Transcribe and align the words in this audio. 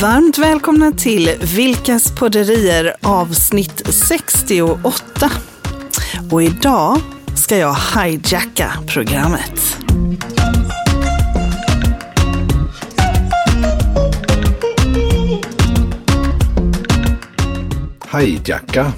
Varmt 0.00 0.38
välkomna 0.38 0.92
till 0.92 1.30
Vilkas 1.56 2.14
podderier 2.14 2.94
avsnitt 3.02 3.82
68. 3.86 5.30
Och 6.30 6.42
idag 6.42 7.00
ska 7.34 7.56
jag 7.56 7.74
hijacka 7.74 8.72
programmet. 8.86 9.76
Hijacka. 18.12 18.92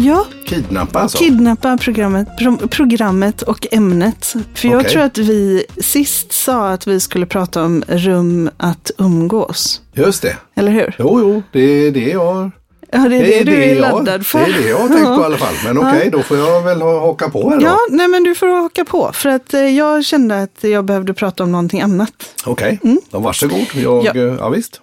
Ja, 0.00 0.24
Kidnappa 0.46 0.98
alltså? 0.98 1.18
kidnappa 1.18 1.76
programmet, 1.80 2.28
pro- 2.38 2.68
programmet 2.68 3.42
och 3.42 3.66
ämnet. 3.70 4.34
För 4.54 4.68
jag 4.68 4.88
tror 4.88 5.02
att 5.02 5.18
vi 5.18 5.64
sist 5.82 6.32
sa 6.32 6.68
att 6.68 6.86
vi 6.86 7.00
skulle 7.00 7.26
prata 7.26 7.62
om 7.64 7.84
rum 7.88 8.50
att 8.56 8.90
umgås. 8.98 9.80
Just 9.92 10.22
det. 10.22 10.36
Eller 10.54 10.72
hur? 10.72 10.94
Jo, 10.98 11.20
jo, 11.20 11.42
det 11.52 11.60
är 11.60 11.90
det 11.90 12.08
jag... 12.10 12.50
Ja, 12.92 12.98
det 12.98 13.16
är 13.16 13.44
det, 13.44 13.50
du 13.50 13.56
är 13.64 13.74
jag, 13.74 13.80
laddad 13.80 14.26
för. 14.26 14.38
Det 14.38 14.44
är 14.44 14.62
det 14.62 14.68
jag 14.68 14.78
har 14.78 14.88
tänkt 14.88 15.04
på 15.16 15.20
i 15.22 15.24
alla 15.24 15.36
fall. 15.36 15.54
Men 15.64 15.78
okej, 15.78 16.08
då 16.12 16.22
får 16.22 16.36
jag 16.38 16.62
väl 16.62 16.82
ha- 16.82 17.00
haka 17.00 17.28
på 17.28 17.50
här 17.50 17.56
då. 17.56 17.64
Ja, 17.66 17.78
nej 17.90 18.08
men 18.08 18.24
du 18.24 18.34
får 18.34 18.46
haka 18.62 18.84
på. 18.84 19.10
För 19.14 19.28
att 19.28 19.54
eh, 19.54 19.60
jag 19.60 20.04
kände 20.04 20.42
att 20.42 20.58
jag 20.64 20.84
behövde 20.84 21.14
prata 21.14 21.42
om 21.42 21.52
någonting 21.52 21.80
annat. 21.80 22.12
Okej, 22.46 22.80
då 23.10 23.18
varsågod. 23.18 23.58
Jag, 23.74 24.06
Mm. 24.06 24.16
Ja. 24.16 24.22
ja. 24.28 24.36
ja 24.38 24.48
visst. 24.48 24.80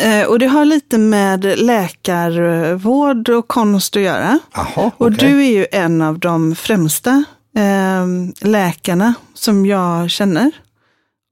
Eh, 0.00 0.26
och 0.26 0.38
det 0.38 0.46
har 0.46 0.64
lite 0.64 0.98
med 0.98 1.44
läkarvård 1.58 3.28
och 3.28 3.48
konst 3.48 3.96
att 3.96 4.02
göra. 4.02 4.38
Jaha, 4.54 4.90
Och 4.96 5.06
okej. 5.06 5.16
du 5.28 5.40
är 5.46 5.50
ju 5.50 5.66
en 5.72 6.02
av 6.02 6.18
de 6.18 6.54
främsta 6.54 7.24
eh, 7.56 8.06
läkarna 8.48 9.14
som 9.34 9.66
jag 9.66 10.10
känner 10.10 10.50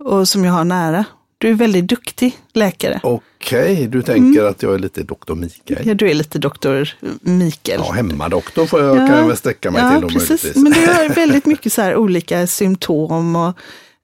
och 0.05 0.29
som 0.29 0.45
jag 0.45 0.53
har 0.53 0.65
nära. 0.65 1.05
Du 1.39 1.49
är 1.51 1.55
väldigt 1.55 1.87
duktig 1.87 2.37
läkare. 2.53 3.01
Okej, 3.03 3.87
du 3.87 4.03
tänker 4.03 4.41
Mm. 4.41 4.51
att 4.51 4.62
jag 4.62 4.75
är 4.75 4.79
lite 4.79 5.03
doktor 5.03 5.35
Mikael. 5.35 5.87
Ja, 5.87 5.95
du 5.95 6.11
är 6.11 6.14
lite 6.14 6.39
doktor 6.39 6.89
Mikael. 7.20 7.81
Ja, 7.87 7.92
hemmadoktor 7.92 8.67
får 8.67 8.81
jag, 8.83 8.97
kan 8.97 9.19
jag 9.19 9.27
väl 9.27 9.37
sträcka 9.37 9.70
mig 9.70 9.83
ja, 9.83 9.91
till 9.92 10.01
då 10.01 10.09
precis. 10.09 10.57
Men 10.57 10.73
du 10.73 10.81
har 10.87 11.09
väldigt 11.14 11.47
mycket 11.47 11.73
så 11.73 11.83
här 11.83 11.97
olika 11.97 12.47
symptom. 12.47 13.37
Och, 13.37 13.57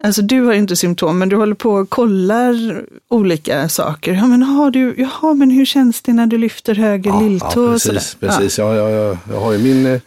alltså 0.05 0.23
du 0.23 0.41
har 0.41 0.53
inte 0.53 0.77
symptom, 0.77 1.19
men 1.19 1.29
du 1.29 1.37
håller 1.37 1.55
på 1.55 1.71
och 1.71 1.91
kollar 1.91 2.85
olika 3.09 3.69
saker. 3.69 4.13
Ja, 4.13 4.27
men, 4.27 4.43
har 4.43 4.71
du, 4.71 4.95
jaha, 4.99 5.35
men 5.35 5.51
hur 5.51 5.65
känns 5.65 6.03
det 6.03 6.13
när 6.13 6.27
du 6.27 6.39
lyfter 6.39 6.75
höger 6.75 7.11
ja, 7.11 7.21
lilltå? 7.21 7.67
ja, 7.67 7.73
precis. 7.73 8.15
precis. 8.21 8.59
Ja. 8.59 8.75
Ja, 8.75 8.91
ja, 8.91 9.19
jag 9.31 9.41
har 9.41 9.53
ju 9.53 9.59
min 9.59 9.87
eh, 9.87 10.01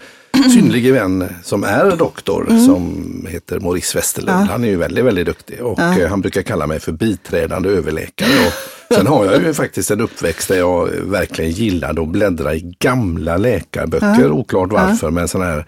synlige 0.54 0.92
vän 0.92 1.30
som 1.44 1.64
är 1.64 1.96
doktor 1.96 2.46
Mm. 2.50 2.66
som 2.66 3.06
heter 3.30 3.60
Maurice 3.60 3.98
Westerlund. 3.98 4.48
Han 4.50 4.64
är 4.64 4.68
ju 4.68 4.76
väldigt, 4.76 5.06
väldigt 5.06 5.26
duktig 5.26 5.62
och 5.62 5.80
eh, 5.80 6.10
han 6.10 6.22
brukar 6.22 6.42
kalla 6.42 6.68
mig 6.68 6.80
för 6.80 6.92
biträdande 6.92 7.70
överläkare. 7.70 8.30
Och 8.48 8.54
sen 8.96 9.08
har 9.08 9.26
jag 9.26 9.44
ju 9.44 9.54
faktiskt 9.54 9.92
en 9.92 10.02
uppväxt 10.02 10.48
där 10.48 10.58
jag 10.58 10.86
verkligen 11.04 11.52
gillade 11.52 12.02
att 12.02 12.08
bläddra 12.08 12.56
i 12.56 12.76
gamla 12.80 13.38
läkarböcker, 13.38 14.32
oklart 14.32 14.72
varför, 14.72 15.12
med 15.12 15.22
en 15.22 15.28
sån 15.28 15.42
här 15.42 15.66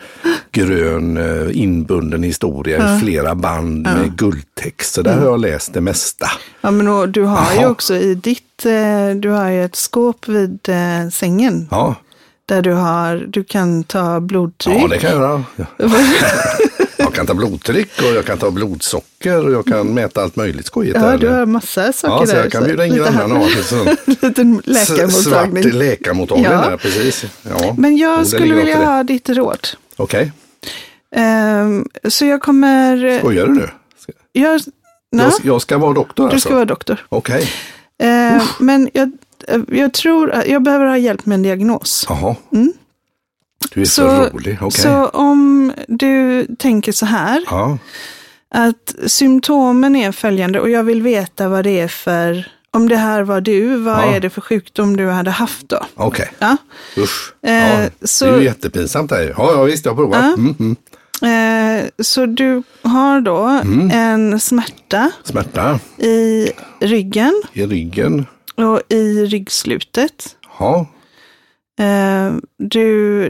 grön 0.52 1.18
eh, 1.18 1.62
inbunden 1.62 2.24
historia 2.24 2.96
i 2.98 3.00
flera 3.00 3.36
band 3.36 3.82
med 3.84 4.18
guldtext. 4.18 4.94
Så 4.94 5.02
där 5.02 5.18
har 5.18 5.26
jag 5.26 5.40
läst 5.40 5.74
det 5.74 5.82
mesta. 5.82 6.28
Ja, 6.62 6.72
men 6.72 6.88
och 6.88 7.10
du 7.10 7.24
har 7.24 7.54
ju 7.54 7.62
Jaha. 7.62 7.70
också 7.70 7.96
i 7.96 8.16
ditt, 8.16 8.66
eh, 8.66 9.16
du 9.16 9.30
har 9.30 9.50
ju 9.50 9.66
ett 9.66 9.76
skåp 9.76 10.28
vid 10.28 10.60
sängen. 11.12 11.68
Ja, 11.72 11.96
Där 12.52 12.62
du 12.62 12.72
har, 12.74 13.16
du 13.18 13.44
kan 13.44 13.84
ta 13.84 14.20
blodtryck. 14.20 14.78
ja 14.82 14.88
det 14.88 14.98
kan 14.98 15.10
jag 15.12 15.20
göra. 15.22 15.44
Ja. 15.56 15.66
Jag 16.98 17.14
kan 17.14 17.26
ta 17.26 17.34
blodtryck 17.34 17.90
och 17.98 18.16
jag 18.16 18.26
kan 18.26 18.38
ta 18.38 18.52
blodsocker 18.52 19.46
och 19.46 19.52
jag 19.54 19.66
kan 19.66 19.94
mäta 19.94 20.22
allt 20.24 20.36
möjligt 20.36 20.66
skojigt. 20.66 20.96
Ja, 20.96 21.02
där. 21.02 21.18
du 21.18 21.28
har 21.30 21.46
massa 21.46 21.94
saker 21.94 22.16
Ja, 22.16 22.26
så 22.28 22.34
där. 22.34 22.44
jag 22.44 22.52
kan 22.52 22.64
bjuda 22.64 22.86
in 22.86 22.96
grannarna 22.96 23.40
och 23.40 23.48
liten 24.06 24.62
s- 24.68 24.88
svart 24.88 24.98
läkarmottagning. 24.98 25.72
läkarmottagning 25.72 26.46
Ja. 26.46 26.70
där, 26.70 26.78
precis. 26.78 27.26
Ja. 27.50 27.76
Men 27.78 27.98
jag 27.98 28.20
det 28.20 28.26
skulle 28.26 28.56
vilja 28.56 28.78
ha 28.86 29.04
ditt 29.04 29.30
råd. 29.30 29.68
Okej, 29.98 30.32
Ehm, 31.16 31.86
så 32.10 32.26
jag 32.26 32.42
kommer... 32.42 33.20
skojar 33.20 33.48
du 33.48 33.54
nu? 33.54 33.70
Ska- 34.00 34.12
Jag, 34.32 34.62
Jag, 35.10 35.32
jag 35.44 35.62
ska 35.62 35.78
vara 35.78 35.94
doktor 35.94 36.24
du 36.28 36.34
alltså? 36.34 36.48
ska 36.50 36.56
vara 36.56 36.66
doktor. 36.66 37.06
Okej, 37.10 37.50
Ehm, 38.04 38.40
men 38.60 38.90
jag, 38.94 39.12
jag 39.68 39.94
tror 39.94 40.32
att 40.32 40.48
jag 40.48 40.64
behöver 40.64 40.86
ha 40.86 40.98
hjälp 40.98 41.26
med 41.26 41.36
en 41.36 41.42
diagnos. 41.44 42.06
jaha. 42.10 42.36
Du 43.74 43.82
är 43.82 43.86
så, 43.86 44.02
Mm. 44.10 44.26
Så, 44.30 44.38
rolig, 44.38 44.58
okej. 44.62 44.82
så 44.82 45.06
om 45.08 45.74
du 45.88 46.46
tänker 46.60 46.92
så 46.92 47.06
här, 47.06 47.44
Ja, 47.50 47.78
att 48.54 48.96
symptomen 49.08 49.96
är 49.96 50.12
följande 50.12 50.60
och 50.60 50.70
jag 50.70 50.84
vill 50.84 51.02
veta 51.02 51.50
vad 51.50 51.64
det 51.64 51.80
är 51.80 51.88
för, 51.88 52.48
om 52.72 52.90
det 52.90 52.98
här 52.98 53.22
var 53.24 53.42
du, 53.42 53.76
vad 53.76 53.98
Ja. 53.98 54.16
är 54.16 54.20
det 54.20 54.30
för 54.30 54.42
sjukdom 54.42 54.98
du 54.98 55.08
hade 55.10 55.32
haft 55.32 55.70
då? 55.70 55.86
okej. 55.96 56.32
Ja. 56.40 56.58
Usch. 56.98 57.34
Eh, 57.46 57.82
ja, 57.84 57.90
så- 58.04 58.26
Det 58.26 58.32
är 58.32 58.38
ju 58.38 58.44
jättepinsamt 58.44 59.10
det 59.10 59.16
här. 59.16 59.34
Ja, 59.38 59.52
ja 59.54 59.64
visst, 59.64 59.86
jag 59.86 59.96
provar. 59.96 60.18
Ja. 60.18 60.34
Mm, 60.34 60.56
mm. 60.60 60.76
Eh, 61.24 61.86
så 62.00 62.26
du 62.26 62.64
har 62.82 63.22
då 63.22 63.38
Mm. 63.64 63.92
en 63.92 64.40
smärta 64.40 65.12
Smärta 65.24 65.80
i 65.98 66.50
ryggen 66.80 67.42
i 67.54 67.66
ryggen. 67.66 68.26
Och 68.56 68.82
i 68.90 69.26
ryggslutet. 69.26 70.36
Ja, 70.60 70.88
Eh, 71.80 72.34
du, 72.58 73.26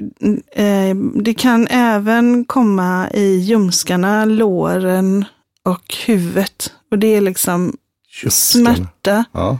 eh, 0.51 0.95
det 1.15 1.33
kan 1.33 1.67
även 1.67 2.45
komma 2.45 3.09
i 3.13 3.35
ljumskarna, 3.35 4.25
låren 4.25 5.25
och 5.65 5.95
huvudet. 6.05 6.73
Och 6.91 6.99
det 6.99 7.07
är 7.15 7.21
liksom 7.21 7.77
ljumsken. 8.23 8.31
smärta. 8.65 9.25
Ja, 9.31 9.59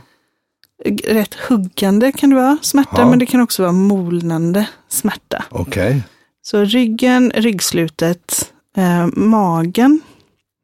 Rätt 1.04 1.34
huggande 1.34 2.12
kan 2.12 2.30
det 2.30 2.36
vara 2.36 2.58
smärta, 2.62 2.96
Ja. 2.98 3.10
men 3.10 3.18
det 3.18 3.26
kan 3.26 3.40
också 3.40 3.62
vara 3.62 3.72
molnande 3.72 4.68
smärta. 4.88 5.44
okej. 5.50 6.02
Så 6.42 6.64
ryggen, 6.64 7.32
ryggslutet, 7.34 8.52
eh, 8.76 9.06
magen, 9.16 10.00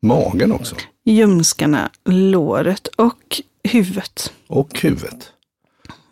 Magen 0.03 0.53
också. 0.53 0.75
ljumskarna, 1.04 1.91
låret 2.04 2.86
och 2.86 3.41
huvudet. 3.68 4.32
Och 4.46 4.80
huvudet. 4.80 5.32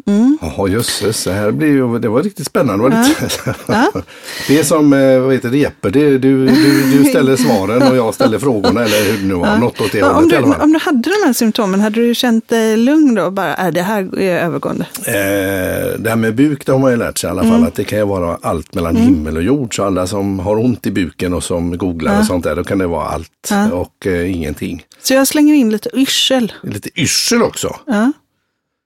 Mm. 0.08 0.38
Jaha, 0.40 0.68
jösses. 0.68 1.24
Det 1.24 1.32
här 1.32 1.50
blir 1.50 1.68
ju, 1.68 1.98
det 1.98 2.08
var 2.08 2.22
riktigt 2.22 2.46
spännande. 2.46 2.88
Det, 2.88 3.54
var 3.66 3.84
Ja. 3.94 4.02
det 4.48 4.58
är 4.58 4.62
som, 4.64 4.92
eh, 4.92 5.18
vad 5.20 5.34
heter 5.34 5.48
det, 5.50 5.58
Jeppe. 5.58 5.90
Det, 5.90 6.18
du, 6.18 6.46
du, 6.46 6.92
du 6.98 7.04
ställer 7.10 7.36
svaren 7.36 7.82
och 7.82 7.96
jag 7.96 8.14
ställer 8.14 8.38
frågorna 8.38 8.84
eller 8.84 9.12
hur 9.12 9.28
nu 9.28 9.34
var. 9.34 9.56
Något 9.56 9.80
åt 9.80 9.92
det 9.92 9.98
Ja, 9.98 10.18
om, 10.18 10.28
du, 10.28 10.36
om 10.36 10.72
du 10.72 10.78
hade 10.78 11.10
de 11.10 11.26
här 11.26 11.32
symptomen, 11.32 11.80
hade 11.80 12.00
du 12.00 12.14
känt 12.14 12.48
dig 12.48 12.76
lugn 12.76 13.14
då? 13.14 13.30
Bara, 13.30 13.54
är 13.54 13.72
det 13.72 13.82
här 13.82 14.18
är 14.18 14.38
övergående? 14.38 14.86
Eh, 15.06 15.98
det 15.98 16.08
här 16.08 16.16
med 16.16 16.34
buk, 16.34 16.66
det 16.66 16.72
har 16.72 16.78
man 16.78 16.90
ju 16.90 16.96
lärt 16.96 17.18
sig 17.18 17.28
i 17.28 17.30
alla 17.30 17.42
fall. 17.42 17.50
Mm. 17.50 17.64
Att 17.66 17.74
det 17.74 17.84
kan 17.84 17.98
ju 17.98 18.04
vara 18.06 18.38
allt 18.42 18.74
mellan 18.74 18.96
himmel 18.96 19.36
och 19.36 19.42
jord. 19.42 19.76
Så 19.76 19.84
alla 19.84 20.06
som 20.06 20.38
har 20.38 20.56
ont 20.56 20.86
i 20.86 20.90
buken 20.90 21.34
och 21.34 21.44
som 21.44 21.78
googlar 21.78 22.18
och 22.20 22.26
sånt 22.26 22.44
där, 22.44 22.56
då 22.56 22.64
kan 22.64 22.78
det 22.78 22.86
vara 22.86 23.04
allt 23.06 23.50
och 23.72 24.06
eh, 24.06 24.34
ingenting. 24.36 24.82
Så 25.02 25.14
jag 25.14 25.26
slänger 25.26 25.54
in 25.54 25.70
lite 25.70 25.90
yrsel. 25.94 26.52
Lite 26.62 27.00
yrsel 27.00 27.42
också. 27.42 27.76
Ja. 27.86 28.12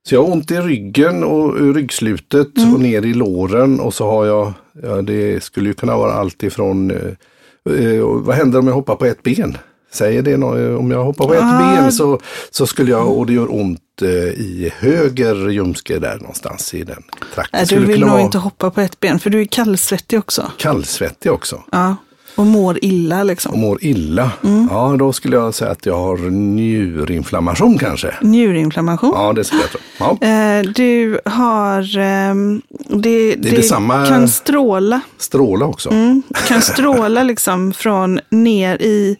Så 0.09 0.15
jag 0.15 0.25
har 0.25 0.33
ont 0.33 0.51
i 0.51 0.57
ryggen 0.57 1.25
och 1.25 1.75
ryggslutet 1.75 2.59
Mm. 2.59 2.75
och 2.75 2.81
ner 2.81 3.03
i 3.03 3.15
låren 3.15 3.81
och 3.81 3.95
så 3.95 4.11
har 4.11 4.27
jag, 4.27 4.53
ja 4.83 5.03
det 5.03 5.43
skulle 5.43 5.69
ju 5.69 5.75
kunna 5.75 5.97
vara 5.97 6.13
allt 6.13 6.43
ifrån, 6.43 6.91
eh, 6.91 7.75
eh, 7.75 8.03
vad 8.05 8.37
händer 8.37 8.59
om 8.59 8.67
jag 8.67 8.75
hoppar 8.75 8.97
på 8.97 9.05
ett 9.05 9.23
ben? 9.23 9.59
Säger 9.93 10.23
det 10.23 10.37
nå- 10.37 10.77
om 10.79 10.91
jag 10.91 11.05
hoppar 11.05 11.27
på 11.27 11.35
ett 11.35 11.41
Ah. 11.43 11.59
ben 11.77 11.93
så, 11.93 12.21
så 12.51 12.67
skulle 12.67 12.91
jag, 12.91 13.09
och 13.19 13.27
det 13.27 13.33
gör 13.33 13.55
ont 13.55 14.03
eh, 14.03 14.09
i 14.29 14.73
höger 14.79 15.49
ljumske 15.49 15.99
där 15.99 16.17
någonstans 16.19 16.75
i 16.75 16.83
den 16.83 17.03
trakten. 17.35 17.59
Nej, 17.59 17.67
du 17.81 17.87
vill 17.87 18.01
nog 18.01 18.11
vara 18.11 18.21
inte 18.21 18.39
hoppa 18.39 18.71
på 18.71 18.81
ett 18.81 19.01
ben, 19.01 19.19
för 19.19 19.31
du 19.31 19.41
är 19.41 19.45
kallsvettig 19.45 20.19
också. 20.19 20.51
kallsvettig 20.59 21.33
också. 21.33 21.63
Ja. 21.73 21.97
Och 22.37 22.47
mår 22.47 22.79
illa 22.85 23.21
Och 23.21 23.27
liksom. 23.27 23.61
mår 23.61 23.85
illa. 23.85 24.33
Mm. 24.45 24.69
Ja, 24.71 24.97
då 24.99 25.13
skulle 25.13 25.37
jag 25.37 25.55
säga 25.55 25.71
att 25.71 25.87
jag 25.87 25.97
har 25.99 26.17
njurinflammation 26.31 27.79
kanske. 27.79 28.15
Njurinflammation. 28.23 29.13
Ja, 29.15 29.33
det 29.33 29.45
skulle 29.45 29.63
jag 29.63 29.71
tro. 29.71 29.81
Ja. 29.99 30.27
Eh, 30.29 30.63
du 30.63 31.21
har, 31.25 31.99
ehm, 31.99 32.63
det, 32.89 33.35
det, 33.37 33.51
detsamma- 33.51 34.07
kan 34.09 34.29
stråla, 34.29 35.01
Stråla 35.19 35.67
också. 35.67 35.91
mm, 35.91 36.23
kan 36.49 36.63
stråla 36.63 37.23
liksom 37.23 37.73
från 37.73 38.21
ner 38.31 38.83
i, 38.83 39.17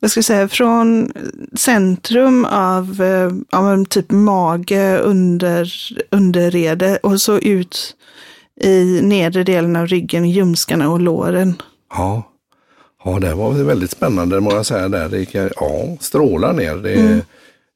vad 0.00 0.10
ska 0.10 0.18
jag 0.18 0.24
säga, 0.24 0.48
från 0.48 1.12
centrum 1.56 2.44
av, 2.44 3.02
eh, 3.02 3.58
av 3.60 3.72
en 3.72 3.84
typ 3.84 4.10
mage, 4.10 4.98
under, 4.98 5.72
underrede 6.10 6.96
och 7.02 7.20
så 7.20 7.38
ut 7.38 7.96
i 8.60 9.00
nedre 9.02 9.44
delen 9.44 9.76
av 9.76 9.86
ryggen, 9.86 10.30
ljumskarna 10.30 10.90
och 10.90 11.00
låren. 11.00 11.54
Ja. 11.94 12.22
Ja, 13.04 13.18
det 13.18 13.34
var 13.34 13.52
väldigt 13.52 13.90
spännande 13.90 14.40
må 14.40 14.52
jag 14.54 14.66
säga. 14.66 14.88
Där. 14.88 15.08
Det 15.08 15.24
kan, 15.24 15.50
ja, 15.56 15.96
strålar 16.00 16.52
ner. 16.52 16.76
Det 16.76 16.94
Mm. 16.94 17.20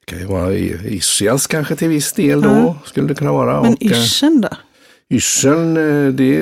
kan 0.04 0.18
ju 0.18 0.24
vara 0.24 0.52
i- 0.52 0.96
ischias 0.96 1.46
kanske 1.46 1.76
till 1.76 1.88
viss 1.88 2.12
del 2.12 2.42
då. 2.42 2.76
Skulle 2.84 3.08
det 3.08 3.14
kunna 3.14 3.32
vara. 3.32 3.62
Men 3.62 3.76
eh, 3.80 3.86
yrseln 3.92 4.40
då? 4.40 4.48
Yrseln, 5.10 5.76
eh, 5.76 6.12
det, 6.12 6.34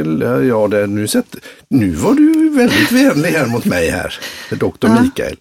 ja, 0.47 0.69
det, 0.69 0.87
nu, 0.87 1.07
sett, 1.09 1.37
nu 1.69 1.91
var 1.91 2.15
du 2.15 2.51
väldigt 2.57 2.93
vänlig 2.93 3.31
här 3.31 3.47
mot 3.47 3.65
mig 3.65 3.91
här, 3.91 4.15
doktor 4.51 5.01
Mikael. 5.03 5.37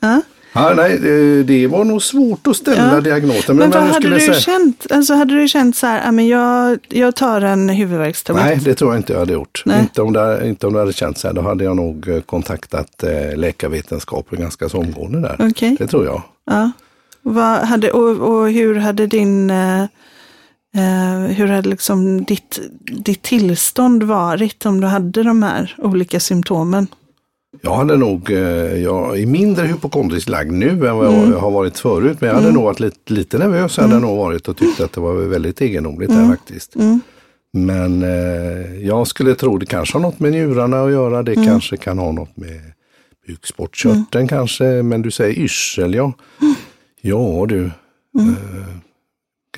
Ja. 0.00 0.22
Ja, 0.58 0.74
nej, 0.76 0.98
det, 1.44 1.66
var 1.66 1.84
nog 1.84 2.02
svårt 2.02 2.46
att 2.46 2.56
ställa 2.56 2.94
Ja. 2.94 3.00
diagnosen. 3.00 3.56
Men, 3.56 3.70
vad 3.70 3.82
jag 3.82 3.86
hade 3.86 4.08
du 4.08 4.20
säga- 4.20 4.34
känt? 4.34 4.86
Alltså 4.90 5.14
hade 5.14 5.34
du 5.34 5.48
känt 5.48 5.76
så 5.76 5.86
här, 5.86 6.02
ja, 6.04 6.12
men 6.12 6.28
jag, 6.28 6.78
jag 6.88 7.16
tar 7.16 7.40
en 7.40 7.68
huvudvärkstablett? 7.68 8.44
Nej, 8.46 8.60
det 8.64 8.74
tror 8.74 8.90
jag 8.92 8.98
inte 8.98 9.12
jag 9.12 9.20
hade 9.20 9.32
gjort. 9.32 9.62
Nej. 9.66 9.80
Inte 9.80 10.02
om, 10.02 10.12
det, 10.12 10.48
inte 10.48 10.66
om 10.66 10.72
det 10.72 10.78
hade 10.78 10.92
känts 10.92 11.20
så 11.20 11.26
här. 11.28 11.34
Då 11.34 11.40
hade 11.42 11.64
jag 11.64 11.76
nog 11.76 12.08
eh, 12.08 12.20
kontaktat 12.20 13.02
eh, 13.02 13.36
läkarvetenskapen 13.36 14.40
ganska 14.40 14.68
så 14.68 14.78
omgående 14.78 15.20
där. 15.20 15.36
Okej. 15.50 15.76
Det 15.78 15.86
tror 15.86 16.04
jag. 16.04 16.22
Ja. 16.50 16.70
Vad 17.22 17.58
hade, 17.58 17.90
och, 17.92 18.38
och 18.38 18.50
hur 18.50 18.74
hade 18.74 19.06
din, 19.06 19.50
eh, 19.50 19.82
eh, 20.76 21.20
hur 21.36 21.46
hade 21.46 21.68
liksom 21.68 22.24
ditt, 22.24 22.58
ditt 23.04 23.22
tillstånd 23.22 24.02
varit 24.02 24.66
om 24.66 24.80
du 24.80 24.86
hade 24.86 25.22
de 25.22 25.42
här 25.42 25.74
olika 25.78 26.20
symptomen? 26.20 26.86
Jag 27.62 27.74
hade 27.74 27.96
nog, 27.96 28.30
eh, 28.30 28.38
jag 28.82 29.18
är 29.20 29.26
mindre 29.26 29.66
hypokondriskt 29.66 30.28
lagd 30.28 30.52
nu 30.52 30.68
än 30.88 30.96
vad 30.96 31.14
Mm. 31.14 31.30
jag 31.32 31.38
har 31.38 31.50
varit 31.50 31.78
förut. 31.78 32.16
Men 32.20 32.28
jag 32.28 32.36
hade 32.36 32.52
nog 32.52 32.62
varit 32.64 32.80
lite, 32.80 33.12
lite 33.12 33.38
nervös 33.38 33.76
hade 33.76 33.92
jag 33.92 34.02
nog 34.02 34.16
varit 34.16 34.48
och 34.48 34.56
tyckt 34.56 34.80
att 34.80 34.92
det 34.92 35.00
var 35.00 35.14
väldigt 35.14 35.60
egendomligt 35.60 36.10
här 36.10 36.28
faktiskt. 36.28 36.74
Mm. 36.76 37.00
Men 37.52 38.02
eh, 38.02 38.86
jag 38.86 39.06
skulle 39.06 39.34
tro 39.34 39.58
det 39.58 39.66
kanske 39.66 39.94
har 39.94 40.00
något 40.02 40.20
med 40.20 40.32
njurarna 40.32 40.82
att 40.82 40.90
göra. 40.90 41.22
Det 41.22 41.34
kanske 41.34 41.76
kan 41.76 41.98
ha 41.98 42.12
något 42.12 42.36
med 42.36 42.60
bukspottkörteln 43.26 44.28
kanske. 44.28 44.64
Men 44.64 45.02
du 45.02 45.10
säger 45.10 45.38
yrsel, 45.38 45.94
ja. 45.94 46.12
Ja 47.00 47.46
du. 47.48 47.64
Eh, 47.64 47.72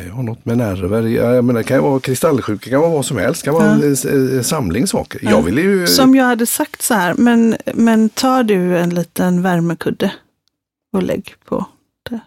kan 0.01 0.09
ju 0.09 0.13
ha 0.15 0.23
något 0.23 0.45
med 0.45 0.59
nerver. 0.59 1.03
Ja, 1.03 1.35
Jag 1.35 1.45
menar, 1.45 1.61
det 1.61 1.65
kan 1.65 1.77
ju 1.77 1.83
vara 1.83 2.01
kristallsjuka, 2.01 2.65
det 2.65 2.71
kan 2.71 2.81
vara 2.81 2.91
vad 2.91 3.05
som 3.05 3.17
helst. 3.17 3.41
Det 3.41 3.45
kan 3.45 3.55
vara 3.55 3.71
en 3.71 4.37
eh, 4.37 4.43
samling 4.43 4.87
saker. 4.87 5.21
Jag 5.23 5.43
ville 5.43 5.61
ju... 5.61 5.87
Som 5.87 6.15
jag 6.15 6.25
hade 6.25 6.47
sagt 6.47 6.83
så 6.83 6.95
här, 6.95 7.15
men, 7.19 7.57
men 7.75 8.09
tar 8.09 8.43
du 8.43 8.79
en 8.79 8.91
liten 8.91 9.43
värmekudde 9.43 10.13
och 10.93 11.03
lägg 11.03 11.35
på 11.45 11.67
det? 12.11 12.21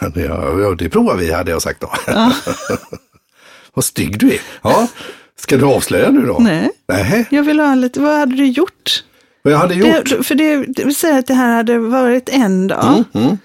Ja, 0.20 0.74
det 0.78 0.88
provar 0.88 1.16
vi 1.16 1.32
hade 1.32 1.50
jag 1.50 1.62
sagt 1.62 1.80
då. 1.80 1.92
Ja. 2.06 2.32
Vad 3.74 3.84
stygg 3.84 4.18
du 4.18 4.32
är. 4.34 4.40
Ja, 4.62 4.88
ska 5.38 5.56
du 5.56 5.64
avslöja 5.64 6.10
nu 6.10 6.26
då? 6.26 6.36
Nej, 6.40 6.70
Nej. 6.88 7.26
jag 7.30 7.42
vill 7.42 7.60
ha 7.60 7.74
lite, 7.74 8.00
vad 8.00 8.18
hade 8.18 8.36
du 8.36 8.46
gjort? 8.46 9.04
Vad 9.42 9.52
jag 9.52 9.58
hade 9.58 9.74
gjort? 9.74 10.10
Det, 10.10 10.22
för 10.22 10.34
det, 10.34 10.64
det 10.66 10.84
vill 10.84 10.96
säga 10.96 11.18
att 11.18 11.26
det 11.26 11.34
här 11.34 11.56
hade 11.56 11.78
varit 11.78 12.28
en 12.28 12.66
dag. 12.66 13.04
Mm. 13.14 13.38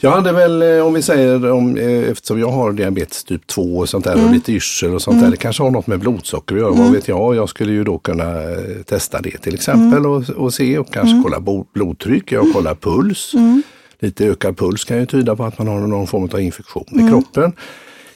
Jag 0.00 0.10
hade 0.10 0.32
väl, 0.32 0.62
eh, 0.62 0.86
om 0.86 0.94
vi 0.94 1.02
säger, 1.02 1.50
om, 1.50 1.76
eh, 1.76 2.10
eftersom 2.10 2.40
jag 2.40 2.48
har 2.50 2.72
diabetes 2.72 3.24
typ 3.24 3.46
2 3.46 3.62
och 3.78 3.88
sånt 3.88 4.04
där 4.04 4.12
Mm. 4.12 4.24
och 4.26 4.32
lite 4.32 4.52
yrsel 4.52 4.94
och 4.94 5.02
sånt 5.02 5.20
där. 5.22 5.30
Det 5.30 5.36
kanske 5.36 5.62
har 5.62 5.70
något 5.70 5.86
med 5.86 5.98
blodsocker 6.00 6.54
att 6.54 6.60
göra, 6.60 6.70
vad 6.70 6.92
vet 6.92 7.08
jag. 7.08 7.34
Jag 7.36 7.48
skulle 7.48 7.72
ju 7.72 7.84
då 7.84 7.98
kunna 7.98 8.42
eh, 8.42 8.58
testa 8.86 9.20
det 9.20 9.38
till 9.38 9.54
exempel 9.54 9.98
Mm. 9.98 10.10
och, 10.10 10.30
och 10.30 10.54
se 10.54 10.78
och 10.78 10.92
kanske 10.92 11.20
kolla 11.24 11.40
bo- 11.40 11.64
blodtryck, 11.74 12.32
jag 12.32 12.52
kollar 12.52 12.74
puls. 12.74 13.34
Mm. 13.34 13.62
Lite 14.00 14.26
ökad 14.26 14.56
puls 14.56 14.84
kan 14.84 14.98
ju 14.98 15.06
tyda 15.06 15.36
på 15.36 15.44
att 15.44 15.58
man 15.58 15.68
har 15.68 15.80
någon 15.80 16.06
form 16.06 16.28
av 16.32 16.40
infektion 16.40 16.84
Mm. 16.92 17.06
i 17.06 17.10
kroppen. 17.10 17.52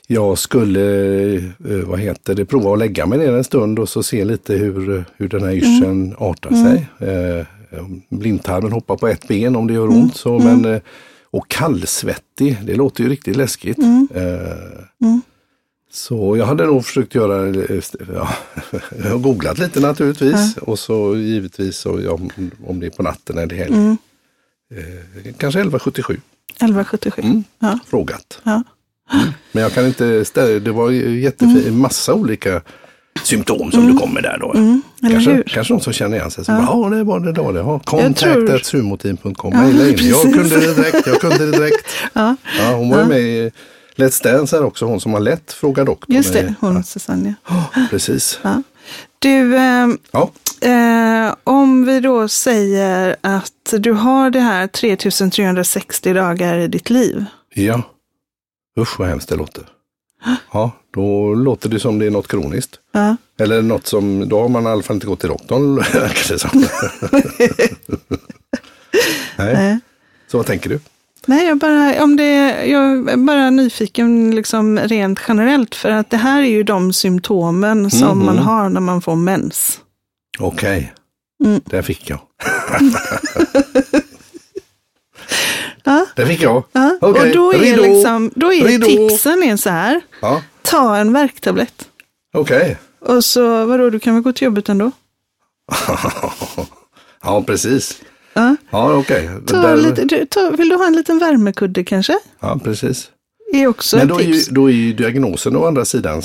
Jag 0.09 0.39
skulle, 0.39 1.53
vad 1.87 1.99
heter 2.01 2.35
det, 2.35 2.45
prova 2.45 2.73
att 2.73 2.79
lägga 2.79 3.07
mig 3.07 3.19
ner 3.19 3.33
en 3.33 3.45
stund 3.45 3.79
och 3.79 3.89
så 3.89 4.03
se 4.03 4.25
lite 4.25 4.55
hur, 4.55 5.05
hur 5.17 5.29
den 5.29 5.43
här 5.43 5.53
yrseln 5.53 6.15
artar 6.19 6.51
sig. 6.51 6.87
Eh, 7.09 7.47
blindtarmen 8.09 8.73
hoppar 8.73 8.97
på 8.97 9.09
ett 9.09 9.29
ben 9.29 9.57
om 9.57 9.67
det 9.67 9.75
gör 9.75 9.89
ont. 9.89 10.17
Så, 10.17 10.39
men, 10.39 10.65
eh, 10.65 10.81
och 11.37 11.49
kallsvettig, 11.49 12.59
det 12.65 12.75
låter 12.75 13.03
ju 13.05 13.09
riktigt 13.11 13.37
läskigt. 13.37 13.79
Eh, 14.15 14.25
Så 15.91 16.37
jag 16.37 16.47
hade 16.47 16.67
nog 16.67 16.85
försökt 16.85 17.15
göra, 17.15 17.47
eh, 17.49 17.83
ja, 18.15 18.29
jag 19.03 19.11
har 19.11 19.19
googlat 19.19 19.59
lite 19.59 19.81
naturligtvis. 19.81 20.57
Och 20.57 20.79
så 20.79 21.17
givetvis 21.17 21.77
så, 21.77 22.01
ja, 22.01 22.19
om 22.67 22.81
det 22.81 22.87
är 22.87 22.91
på 22.91 23.03
natten 23.03 23.39
eller 23.39 23.57
helg. 23.57 23.75
Eh, 23.75 25.33
kanske 25.39 25.61
1177, 25.61 26.21
1177. 26.51 27.23
Mm. 27.23 27.45
Ja, 27.59 27.79
frågat. 27.87 28.41
ja. 28.43 28.63
Men 29.53 29.63
jag 29.63 29.73
kan 29.73 29.87
inte 29.87 30.25
ställa, 30.25 30.59
det 30.61 30.73
var 30.73 30.91
ju 30.91 31.21
jättefint, 31.21 31.73
massa 31.75 32.15
olika 32.15 32.63
symptom 33.23 33.73
som 33.73 33.87
du 33.87 33.97
kommer 33.99 34.23
där 34.23 34.39
då. 34.41 34.53
Mm. 34.55 34.83
kanske, 35.11 35.43
kanske 35.47 35.73
någon 35.73 35.81
som 35.83 35.93
känner 35.93 36.17
igen 36.17 36.31
sig. 36.31 36.45
Så 36.45 36.53
ja, 36.53 36.83
ja 36.83 36.97
det 36.97 37.05
var 37.05 37.21
det 37.21 37.33
då. 37.33 37.53
Det 37.53 37.61
har 37.63 37.79
tror- 37.79 38.01
contact.sumoteam.com. 38.01 39.53
Ja, 39.55 39.61
Mejla 39.63 39.89
in. 39.89 39.97
Jag 40.09 40.23
kunde 40.23 40.61
det 40.61 40.75
direkt. 40.75 41.07
Jag 41.07 41.21
kunde 41.21 41.39
det 41.47 41.51
direkt. 41.59 41.87
Ja, 42.13 42.37
Ja, 42.61 42.75
hon 42.77 42.91
var 42.91 42.99
ju 42.99 43.05
med 43.07 43.21
i 43.21 43.51
Let's 43.97 44.23
Dance 44.25 44.57
här 44.57 44.65
också. 44.65 44.85
Hon 44.87 45.01
som 45.01 45.13
har 45.13 45.21
lätt 45.21 45.53
Fråga 45.53 45.85
doktorn. 45.85 46.17
just 46.17 46.33
det, 46.33 46.55
hon 46.61 46.85
Susanne. 46.85 47.35
Ja, 47.49 47.65
precis. 47.91 48.39
Ja. 48.43 48.63
Du, 49.19 49.57
ehm, 49.57 49.99
Ja. 50.13 50.31
Eh, 50.61 51.35
om 51.45 51.85
vi 51.85 52.01
då 52.01 52.29
säger 52.29 53.17
att 53.21 53.75
du 53.79 53.93
har 53.93 54.31
det 54.31 54.41
här 54.41 54.67
3360 54.67 56.13
dagar 56.15 56.59
i 56.59 56.69
ditt 56.69 56.91
liv. 56.91 57.25
ja. 57.55 57.83
Usch 58.81 58.99
vad 58.99 59.09
hemskt 59.09 59.29
det 59.29 59.37
låter. 59.37 59.65
Ja, 60.53 60.71
då 60.95 61.35
låter 61.35 61.69
det 61.69 61.81
som 61.81 61.99
det 61.99 62.07
är 62.07 62.11
något 62.11 62.29
kroniskt. 62.29 62.79
Ja. 62.93 63.17
Eller 63.41 63.63
något 63.63 63.87
som, 63.87 64.29
då 64.29 64.41
har 64.43 64.49
man 64.49 64.65
i 64.65 64.67
alla 64.67 64.83
fall 64.83 64.95
inte 64.97 65.07
gått 65.07 65.21
till 65.21 65.29
doktorn. 65.29 65.77
verkar 65.93 66.33
det 66.33 66.39
som. 66.39 66.51
Nej. 69.37 69.55
Nej. 69.55 69.79
Så 70.29 70.37
vad 70.37 70.47
tänker 70.47 70.71
du? 70.71 70.81
Nej, 71.27 71.47
jag, 71.47 71.59
bara, 71.59 72.03
om 72.03 72.17
det, 72.17 72.65
jag 72.67 73.11
är 73.11 73.17
bara 73.17 73.51
nyfiken 73.51 74.35
liksom 74.35 74.79
rent 74.79 75.21
generellt 75.29 75.75
för 75.75 75.91
att 75.91 76.11
det 76.11 76.17
här 76.17 76.43
är 76.43 76.47
ju 76.47 76.63
de 76.63 76.93
symptomen 76.93 77.91
som 77.91 78.19
Mhm. 78.19 78.27
man 78.27 78.39
har 78.39 78.69
när 78.69 78.81
man 78.81 79.03
får 79.03 79.17
mens. 79.17 79.81
Okej, 80.39 80.93
Mm. 81.45 81.61
där 81.65 81.83
fick 81.83 82.11
jag. 82.11 82.19
Ja, 85.89 86.07
Där 86.17 86.27
fick 86.27 86.43
jag. 86.43 86.65
ja. 86.73 86.99
Okej, 87.01 87.23
Och 87.31 87.37
då 87.37 87.53
är, 87.53 87.59
ridå. 87.59 87.83
liksom, 87.83 88.31
då 88.35 88.53
är 88.53 88.65
Ridå. 88.65 88.87
tipsen 88.87 89.43
är 89.43 89.57
så 89.57 89.71
här, 89.71 90.01
Ja, 90.21 90.43
ta 90.63 90.97
en 90.97 91.13
värktablett. 91.13 91.89
okej. 92.35 92.77
Och 93.01 93.25
så, 93.25 93.65
vadå, 93.65 93.91
du 93.91 93.99
kan 93.99 94.15
väl 94.15 94.23
gå 94.23 94.33
till 94.33 94.45
jobbet 94.45 94.69
ändå? 94.69 94.91
ja, 97.23 97.43
precis. 97.47 98.01
Ja. 98.35 98.57
Ja, 98.71 98.93
okej. 98.95 99.31
Ta 99.47 99.63
Där- 99.63 99.77
lite, 99.77 100.05
du, 100.05 100.27
ta, 100.27 100.51
vill 100.51 100.69
du 100.69 100.77
ha 100.77 100.87
en 100.87 100.93
liten 100.97 101.19
värmekudde 101.19 101.85
kanske? 101.85 102.19
Ja, 102.41 102.55
är 102.55 102.59
precis. 102.59 103.11
också 103.69 103.97
Men 103.97 104.09
då 104.09 104.21
är, 104.21 104.25
ju, 104.25 104.33
tips. 104.33 104.47
då 104.49 104.67
är 104.71 104.75
ju 104.75 104.93
diagnosen 104.93 105.57
å 105.57 105.67
andra 105.67 105.85
sidan 105.85 106.23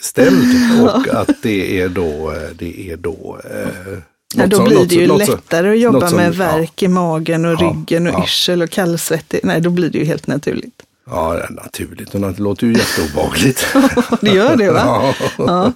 ställd 0.00 0.44
och 0.82 1.08
att 1.14 1.42
det 1.42 1.80
är 1.80 1.88
då, 1.88 2.32
eh, 2.32 2.48
det 2.58 2.90
är 2.90 2.96
då 2.96 3.40
eh, 3.44 3.98
Ja, 4.34 4.46
då 4.46 4.64
blir 4.64 4.86
det 4.86 4.94
ju 4.94 5.06
något 5.06 5.28
lättare 5.28 5.70
att 5.72 5.78
jobba 5.78 6.08
som- 6.08 6.16
med 6.16 6.34
värk 6.34 6.82
i 6.82 6.88
magen 6.88 7.44
och 7.44 7.52
Ja, 7.52 7.56
ryggen 7.70 8.06
och 8.06 8.12
ja. 8.14 8.24
yrsel 8.24 8.62
och 8.62 8.70
kallsvettig. 8.70 9.40
Nej, 9.42 9.60
då 9.60 9.70
blir 9.70 9.90
det 9.90 9.98
ju 9.98 10.04
helt 10.04 10.26
naturligt. 10.26 10.82
Ja, 11.10 11.40
naturligt. 11.50 12.12
Det 12.12 12.38
låter 12.38 12.66
ju 12.66 12.72
jätteobehagligt. 12.72 13.66
Det 14.20 14.30
gör 14.30 14.56
det 14.56 14.70
va? 14.70 15.14
ja. 15.38 15.72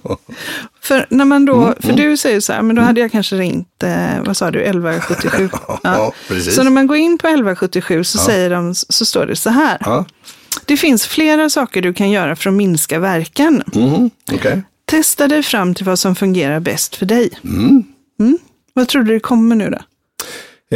För 0.81 1.05
när 1.09 1.25
man 1.25 1.45
då, 1.45 1.55
Mm, 1.63 1.73
för 1.79 1.93
du 1.93 2.17
säger 2.17 2.39
så 2.39 2.53
här, 2.53 2.61
men 2.61 2.75
då 2.75 2.81
hade 2.81 3.01
jag 3.01 3.11
kanske 3.11 3.35
ringt, 3.35 3.83
eh, 3.83 4.23
vad 4.25 4.37
sa 4.37 4.51
du, 4.51 4.59
1177? 4.63 5.49
Ja, 5.83 6.11
precis. 6.27 6.55
Så 6.55 6.63
när 6.63 6.71
man 6.71 6.87
går 6.87 6.97
in 6.97 7.17
på 7.17 7.27
1177 7.27 8.03
så 8.03 8.17
säger 8.17 8.49
de, 8.49 8.75
så 8.75 9.05
står 9.05 9.25
det 9.25 9.35
så 9.35 9.49
här. 9.49 9.77
Ja. 9.79 10.05
Det 10.65 10.77
finns 10.77 11.07
flera 11.07 11.49
saker 11.49 11.81
du 11.81 11.93
kan 11.93 12.09
göra 12.11 12.35
för 12.35 12.49
att 12.49 12.55
minska 12.55 12.99
värken. 12.99 13.63
Mhm, 13.73 14.09
Okej. 14.31 14.61
Testa 14.85 15.27
dig 15.27 15.43
fram 15.43 15.75
till 15.75 15.85
vad 15.85 15.99
som 15.99 16.15
fungerar 16.15 16.59
bäst 16.59 16.95
för 16.95 17.05
dig. 17.05 17.29
Mm. 17.43 17.83
Vad 18.73 18.87
tror 18.87 19.03
du 19.03 19.13
det 19.13 19.19
kommer 19.19 19.55
nu 19.55 19.69
då? 19.69 19.77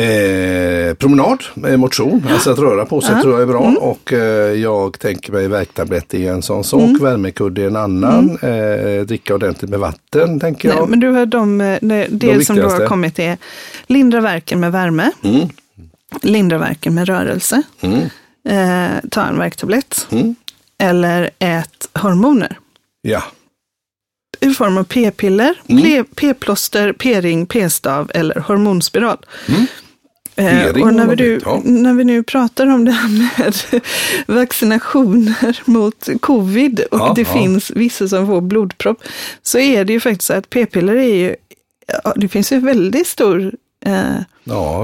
Eh, 0.02 0.94
promenad, 0.94 1.44
eh, 1.68 1.78
motion, 1.78 2.26
alltså 2.32 2.52
att 2.52 2.60
röra 2.60 2.86
på 2.86 3.02
sig 3.02 3.22
tror 3.22 3.34
jag 3.34 3.42
är 3.42 3.46
bra. 3.46 3.64
Mm. 3.64 3.78
Och 3.78 4.14
eh, 4.14 4.54
jag 4.62 5.00
tänker 5.00 5.32
mig 5.34 5.48
värktablett 5.48 6.14
är 6.14 6.32
en 6.32 6.42
sån 6.42 6.64
sak, 6.64 6.82
Mm. 6.82 6.98
värmekudde 7.04 7.62
är 7.64 7.68
en 7.68 7.76
annan. 7.76 8.38
Eh, 8.42 9.02
dricka 9.06 9.36
ordentligt 9.36 9.72
med 9.72 9.80
vatten 9.80 10.40
tänker 10.40 10.70
jag. 10.70 10.78
Nej, 10.78 10.88
men 10.90 11.00
du 11.00 11.08
har 11.10 11.26
de, 11.26 11.62
eh, 11.62 11.78
det, 11.82 12.08
det 12.12 12.46
som 12.46 12.56
då 12.56 12.68
har 12.70 12.88
kommit 12.88 13.20
är 13.20 13.38
lindra 13.88 14.22
värken 14.22 14.60
med 14.60 14.72
värme, 14.72 15.12
Mm. 15.24 15.48
lindra 16.22 16.58
värken 16.58 16.94
med 16.94 17.08
rörelse, 17.08 17.62
Mm. 17.82 18.00
eh, 18.50 18.92
ta 19.12 19.22
en 19.24 19.38
värktablett 19.40 20.08
Mm. 20.12 20.36
eller 20.78 21.30
ät 21.40 21.90
hormoner. 21.94 22.58
Ja, 23.02 23.24
I 24.42 24.54
form 24.54 24.78
av 24.78 24.84
p-piller, 24.84 25.56
Mm. 25.68 26.06
p-plåster, 26.16 26.94
p-ring, 26.94 27.46
p-stav 27.46 28.12
eller 28.14 28.36
hormonspiral. 28.40 29.18
Mm. 29.48 29.66
Eh, 30.36 30.82
och 30.84 30.94
när 30.94 31.08
vi, 31.08 31.16
nu, 31.16 31.36
det, 31.38 31.42
ja. 31.46 31.62
när 31.66 31.94
vi 31.94 32.04
nu 32.04 32.24
pratar 32.24 32.68
om 32.68 32.86
det 32.86 32.92
här 32.92 33.10
med 33.10 33.82
vaccinationer 34.38 35.60
mot 35.66 36.10
covid 36.22 36.80
och 36.92 37.00
Ja, 37.00 37.14
det 37.16 37.22
ja. 37.22 37.34
finns 37.34 37.72
vissa 37.72 38.08
som 38.08 38.28
får 38.28 38.42
blodpropp, 38.42 39.04
så 39.44 39.60
är 39.60 39.86
det 39.86 39.94
ju 39.94 40.00
faktiskt 40.00 40.28
så 40.28 40.34
att 40.34 40.50
p-piller 40.50 40.96
är 40.96 41.16
ju, 41.16 41.36
det 42.16 42.28
finns 42.28 42.52
ju 42.52 42.60
väldigt 42.60 43.08
stor 43.08 43.54
eh, 43.86 44.16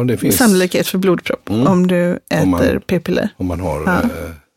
det 0.06 0.32
sannolikhet 0.32 0.88
för 0.88 0.98
blodpropp 0.98 1.50
Mm. 1.50 1.68
om 1.68 1.88
du 1.88 2.20
äter 2.30 2.80
p-piller. 2.88 3.30
om 3.38 3.46
man 3.48 3.60
har 3.60 3.82
eh, 3.88 4.02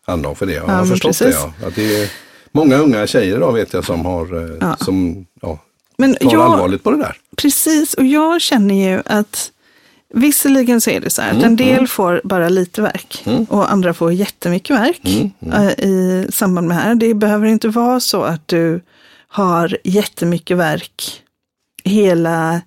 anlag 0.07 0.39
för 0.39 0.47
det. 0.47 0.53
Jag 0.53 0.65
Ja, 0.69 0.73
har 0.73 0.87
förstått 0.87 1.19
det. 1.19 1.25
precis. 1.25 1.41
Ja. 1.61 1.67
Att 1.67 1.75
det 1.75 2.03
är 2.03 2.09
många 2.53 2.77
unga 2.77 3.07
tjejer 3.07 3.41
då 3.41 3.51
vet 3.51 3.73
jag 3.73 3.85
som 3.85 4.05
har 4.05 4.45
eh, 4.45 4.57
Ja. 4.61 4.77
som 4.77 5.27
ja, 5.43 5.59
Men 5.99 6.15
tar 6.15 6.33
jag, 6.33 6.43
allvarligt 6.43 6.83
på 6.83 6.91
det 6.91 6.97
där. 6.97 7.17
Precis, 7.37 7.95
och 7.95 8.05
jag 8.05 8.41
känner 8.41 8.91
ju 8.91 9.03
att 9.07 9.53
Visserligen 10.15 10.81
så 10.81 10.91
är 10.91 11.01
det 11.01 11.11
så 11.11 11.23
här 11.23 11.39
att 11.39 11.43
en 11.45 11.57
del 11.57 11.87
får 11.89 12.21
bara 12.25 12.49
lite 12.49 12.83
verk 12.83 13.25
och 13.49 13.73
andra 13.73 13.95
får 13.95 14.13
jättemycket 14.13 14.77
verk 14.77 15.01
eh, 15.53 15.71
i 15.71 16.27
samband 16.33 16.69
med 16.69 16.77
det 16.77 16.81
här. 16.81 16.95
Det 16.95 17.15
behöver 17.15 17.47
inte 17.47 17.69
vara 17.69 18.01
så 18.01 18.23
att 18.23 18.49
du 18.49 18.81
har 19.29 19.79
jättemycket 19.85 20.57
verk 20.57 21.23
hela 21.85 22.61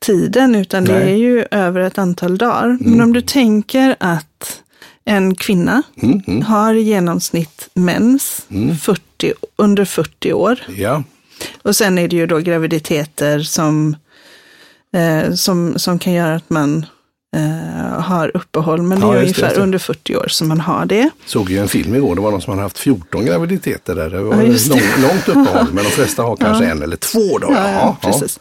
tiden, 0.00 0.54
utan 0.54 0.84
det 0.84 0.98
Nej. 0.98 1.12
är 1.12 1.16
ju 1.16 1.44
över 1.50 1.80
ett 1.80 1.98
antal 1.98 2.38
dagar. 2.38 2.78
Men 2.80 3.00
om 3.00 3.12
du 3.12 3.20
tänker 3.20 3.96
att 4.00 4.62
en 5.08 5.34
kvinna 5.34 5.82
Mm, 6.02 6.22
mm. 6.26 6.42
har 6.42 6.74
i 6.74 6.82
genomsnitt 6.82 7.68
mens 7.74 8.46
40, 8.82 9.32
under 9.56 9.84
40 9.84 10.32
år. 10.32 10.58
Ja, 10.76 11.02
Och 11.62 11.76
sen 11.76 11.98
är 11.98 12.08
det 12.08 12.16
ju 12.16 12.26
då 12.26 12.38
graviditeter 12.38 13.40
som, 13.40 13.96
eh, 14.92 15.34
som, 15.34 15.78
som 15.78 15.98
kan 15.98 16.12
göra 16.12 16.34
att 16.34 16.50
man 16.50 16.86
eh, 17.36 18.00
har 18.00 18.30
uppehåll. 18.36 18.82
Men 18.82 19.00
det 19.00 19.06
Ja, 19.06 19.10
är 19.12 19.14
det, 19.16 19.22
ungefär 19.22 19.42
just 19.42 19.56
det. 19.56 19.62
under 19.62 19.78
40 19.78 20.16
år 20.16 20.26
som 20.28 20.48
man 20.48 20.60
har 20.60 20.86
det. 20.86 21.10
såg 21.26 21.50
ju 21.50 21.58
en 21.58 21.68
film 21.68 21.94
igår, 21.94 22.14
det 22.14 22.20
var 22.20 22.30
någon 22.30 22.40
som 22.42 22.50
hade 22.50 22.62
haft 22.62 22.78
14 22.78 23.24
graviditeter 23.24 23.94
där. 23.94 24.10
Det 24.10 24.22
var 24.22 24.36
Ja, 24.36 24.42
det. 24.42 24.68
lång, 24.68 24.80
långt 25.02 25.28
uppehåll, 25.28 25.66
men 25.72 25.84
de 25.84 25.90
flesta 25.90 26.22
har 26.22 26.36
kanske 26.36 26.64
en 26.66 26.82
eller 26.82 26.96
två 26.96 27.38
då. 27.38 27.46
Ja, 27.50 27.70
ja, 27.72 27.96
precis. 28.02 28.40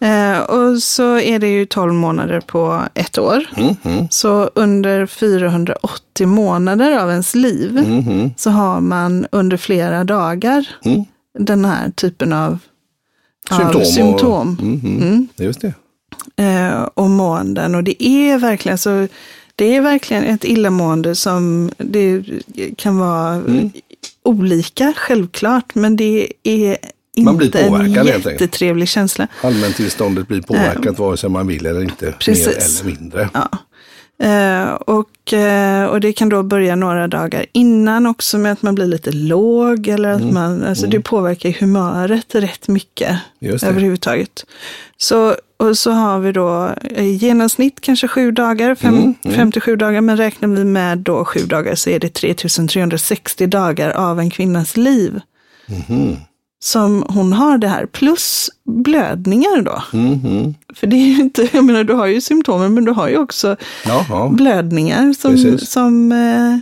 Eh, 0.00 0.38
och 0.40 0.82
så 0.82 1.18
är 1.18 1.38
det 1.38 1.48
ju 1.48 1.66
12 1.66 1.92
månader 1.94 2.40
på 2.40 2.82
ett 2.94 3.18
år. 3.18 3.44
Mm, 3.56 3.74
mm, 3.82 4.06
Så 4.10 4.50
under 4.54 5.06
480 5.06 6.26
månader 6.26 6.98
av 6.98 7.10
ens 7.10 7.34
liv 7.34 7.78
mm, 7.78 7.98
mm, 8.08 8.30
så 8.36 8.50
har 8.50 8.80
man 8.80 9.26
under 9.32 9.56
flera 9.56 10.04
dagar 10.04 10.68
mm. 10.84 11.04
den 11.38 11.64
här 11.64 11.90
typen 11.90 12.32
av 12.32 12.58
av 13.50 13.56
Symptom. 13.58 13.80
och- 13.80 13.86
symptom. 13.86 14.58
Mm, 14.60 14.80
mm. 14.84 15.02
Mm. 15.08 15.28
Just 15.36 15.60
det. 15.60 15.74
Eh, 16.36 16.82
och 16.82 17.10
måenden. 17.10 17.74
Och 17.74 17.84
det 17.84 18.04
är 18.04 18.38
verkligen 18.38 18.78
så, 18.78 19.08
det 19.56 19.76
är 19.76 19.80
verkligen 19.80 20.24
ett 20.24 20.44
illamående 20.44 21.14
som 21.14 21.70
det 21.78 22.22
kan 22.76 22.98
vara 22.98 23.34
Mm. 23.34 23.70
olika, 24.24 24.92
självklart, 24.96 25.74
men 25.74 25.96
det 25.96 26.32
är 26.42 26.76
Man 27.20 27.36
blir 27.36 27.46
inte 27.46 27.60
en 27.60 27.68
påverkad, 27.68 27.98
enkelt. 28.06 28.26
jättetrevlig 28.26 28.88
känsla. 28.88 29.26
Allmäntillståndet 29.42 30.28
blir 30.28 30.40
påverkat 30.42 30.98
vare 30.98 31.16
sig 31.16 31.30
man 31.30 31.46
vill 31.46 31.66
eller 31.66 31.82
inte. 31.82 32.12
Precis. 32.18 32.46
Mer 32.46 32.88
eller 32.90 32.98
mindre. 33.00 33.28
Ja. 33.34 33.48
Eh, 34.22 34.70
och, 34.72 35.32
eh, 35.32 35.84
och 35.84 36.00
det 36.00 36.12
kan 36.12 36.28
då 36.28 36.42
börja 36.42 36.76
några 36.76 37.08
dagar 37.08 37.46
innan 37.52 38.06
också 38.06 38.38
med 38.38 38.52
att 38.52 38.62
man 38.62 38.74
blir 38.74 38.86
lite 38.86 39.12
låg 39.12 39.88
eller 39.88 40.08
att 40.08 40.20
Mm. 40.20 40.34
man, 40.34 40.64
alltså 40.64 40.86
det 40.86 41.00
påverkar 41.00 41.50
humöret 41.60 42.34
rätt 42.34 42.68
mycket 42.68 43.18
överhuvudtaget. 43.68 44.44
Så, 44.96 45.34
och 45.56 45.78
så 45.78 45.90
har 45.90 46.18
vi 46.18 46.32
då 46.32 46.70
i 46.96 47.04
genomsnitt 47.12 47.80
kanske 47.80 48.08
sju 48.08 48.30
dagar, 48.30 48.74
fem, 48.74 48.94
Mm, 48.94 49.14
mm. 49.24 49.36
fem 49.36 49.52
till 49.52 49.62
sju 49.62 49.76
dagar, 49.76 50.00
men 50.00 50.16
räknar 50.16 50.48
vi 50.48 50.64
med 50.64 50.98
då 50.98 51.24
sju 51.24 51.40
dagar 51.40 51.74
så 51.74 51.90
är 51.90 51.98
det 52.00 52.08
3360 52.14 53.46
dagar 53.46 53.90
av 53.90 54.20
en 54.20 54.30
kvinnas 54.30 54.76
liv 54.76 55.20
Mhm. 55.66 56.16
Som 56.64 57.04
hon 57.08 57.32
har 57.32 57.58
det 57.58 57.68
här, 57.68 57.86
plus 57.86 58.50
blödningar 58.64 59.62
då. 59.62 59.82
Mhm. 59.92 60.54
För 60.74 60.86
det 60.86 60.96
är 60.96 61.06
ju 61.06 61.20
inte, 61.20 61.48
jag 61.52 61.64
menar 61.64 61.84
du 61.84 61.92
har 61.94 62.06
ju 62.06 62.20
symptomen 62.20 62.74
men 62.74 62.84
du 62.84 62.92
har 62.92 63.08
ju 63.08 63.18
också 63.18 63.56
Ja, 63.84 64.06
ja. 64.08 64.28
blödningar 64.32 65.12
som, 65.12 65.30
Precis. 65.32 65.70
som, 65.70 66.12
eh, 66.12 66.58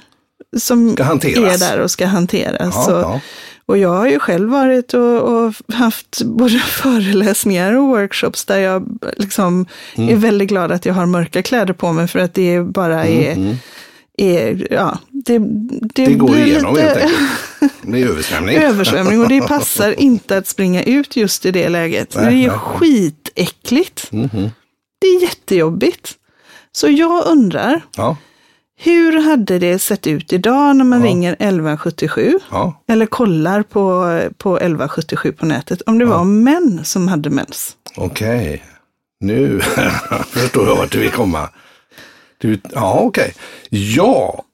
som 0.61 0.92
Ska 0.92 1.02
hanteras. 1.04 1.62
är 1.62 1.71
där 1.71 1.78
och 1.80 1.90
ska 1.90 2.07
hanteras. 2.07 2.75
Ja, 2.76 2.83
Så, 2.83 2.90
ja. 2.90 3.21
Och 3.66 3.78
jag 3.78 3.88
har 3.95 4.07
ju 4.09 4.19
själv 4.19 4.49
varit 4.50 4.95
och, 4.95 5.19
och 5.23 5.54
haft 5.75 6.23
både 6.25 6.59
föreläsningar 6.59 7.73
och 7.73 7.87
workshops 7.88 8.45
där 8.45 8.59
jag 8.59 8.99
liksom 9.16 9.66
Mm. 9.97 10.11
är 10.11 10.16
väldigt 10.16 10.49
glad 10.49 10.73
att 10.73 10.87
jag 10.87 10.95
har 10.95 11.07
mörka 11.07 11.42
kläder 11.42 11.75
på 11.75 11.92
mig 11.92 12.09
för 12.09 12.19
att 12.19 12.35
det 12.35 12.61
bara 12.62 13.04
är, 13.07 13.33
Mm. 13.33 13.57
Är 14.22 14.66
ja, 14.70 14.98
det, 15.10 15.38
det, 15.38 16.04
Det 16.04 16.14
går 16.14 16.36
igenom 16.36 16.74
lite 16.74 16.86
helt 16.86 16.98
enkelt. 17.02 17.72
Det 17.82 18.02
är 18.02 18.06
översvämning. 18.08 18.56
översvämning 18.62 19.20
och 19.20 19.28
det 19.28 19.40
passar 19.40 19.92
inte 20.00 20.36
att 20.36 20.46
springa 20.46 20.82
ut 20.82 21.16
just 21.16 21.46
i 21.46 21.50
det 21.50 21.68
läget. 21.68 22.14
Nej, 22.16 22.24
det 22.24 22.44
är 22.44 22.48
nej. 22.48 22.58
skitäckligt. 22.58 24.12
Mhm. 24.12 24.50
Det 25.00 25.06
är 25.06 25.22
jättejobbigt. 25.22 26.14
Så 26.72 26.88
jag 26.88 27.26
undrar, 27.26 27.80
Ja, 27.96 28.16
hur 28.82 29.20
hade 29.22 29.58
det 29.58 29.78
sett 29.78 30.06
ut 30.06 30.32
idag 30.32 30.76
när 30.76 30.84
man 30.84 31.00
Ja. 31.00 31.06
ringer 31.06 31.32
1177? 31.32 32.38
ja. 32.50 32.82
Eller 32.88 33.06
kollar 33.06 33.62
på, 33.62 34.04
på 34.38 34.56
1177 34.56 35.32
på 35.32 35.46
nätet, 35.46 35.82
om 35.86 35.98
det 35.98 36.04
var 36.04 36.24
män 36.24 36.80
som 36.84 37.08
hade 37.08 37.30
mens. 37.30 37.76
okej. 37.96 38.64
Nu 39.20 39.60
förstår 40.30 40.68
jag 40.68 40.76
vart 40.76 40.92
du 40.92 40.98
vill 40.98 41.10
komma. 41.10 41.48
Du, 42.40 42.61
ja, 42.73 43.00
okej. 43.00 43.35
Ja, 43.70 44.44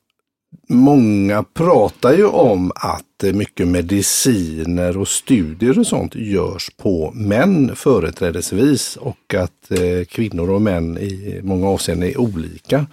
många 0.69 1.43
pratar 1.43 2.13
ju 2.13 2.27
om 2.27 2.73
att 2.75 3.35
mycket 3.35 3.69
mediciner 3.69 4.99
och 4.99 5.09
studier 5.09 5.79
och 5.79 5.87
sånt 5.87 6.15
görs 6.15 6.71
på 6.77 7.13
män 7.15 7.77
företrädesvis 7.77 8.97
och 8.97 9.35
att 9.35 9.71
eh, 9.71 10.05
kvinnor 10.09 10.51
och 10.51 10.63
män 10.63 10.99
i 10.99 11.41
många 11.43 11.69
avseenden 11.69 12.09
är 12.09 12.21
olika. 12.21 12.87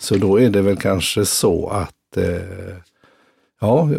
Så 0.00 0.16
då 0.16 0.40
är 0.40 0.50
det 0.50 0.62
väl 0.62 0.76
kanske 0.76 1.26
så 1.26 1.68
att 1.68 2.16
eh, 2.16 2.76
ja, 3.60 3.90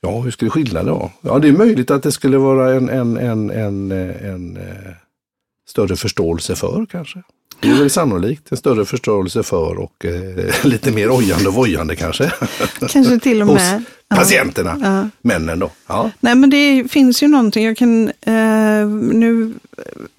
ja, 0.00 0.20
hur 0.20 0.30
skulle 0.30 0.50
skillnaden 0.50 0.94
vara? 0.94 1.10
Ja, 1.20 1.38
det 1.38 1.48
är 1.48 1.52
möjligt 1.52 1.90
att 1.90 2.02
det 2.02 2.12
skulle 2.12 2.38
vara 2.38 2.74
en, 2.74 2.88
en, 2.88 3.16
en, 3.16 3.50
en, 3.50 3.92
eh, 3.92 4.28
en, 4.28 4.56
eh, 4.56 4.92
större 5.68 5.96
förståelse 5.96 6.56
för 6.56 6.86
kanske. 6.90 7.22
Det 7.60 7.68
är 7.70 7.74
väl 7.74 7.90
sannolikt 7.90 8.50
en 8.52 8.56
större 8.56 8.84
förståelse 8.84 9.42
för 9.42 9.78
och 9.78 10.04
eh, 10.04 10.54
lite 10.66 10.90
mer 10.92 11.10
ojande 11.16 11.48
och 11.48 11.54
vojande 11.54 11.96
kanske. 11.96 12.32
Kanske 12.90 13.18
till 13.18 13.42
och 13.42 13.48
Hos 13.48 13.56
med. 13.58 13.84
Ja. 14.08 14.16
patienterna, 14.16 14.76
Ja. 14.82 15.08
männen 15.22 15.58
då. 15.58 15.70
Ja. 15.86 16.10
Nej 16.20 16.34
men 16.34 16.50
det 16.50 16.84
finns 16.90 17.22
ju 17.22 17.28
någonting, 17.28 17.64
jag 17.64 17.76
kan, 17.76 18.08
eh, 18.08 18.86
nu 19.12 19.54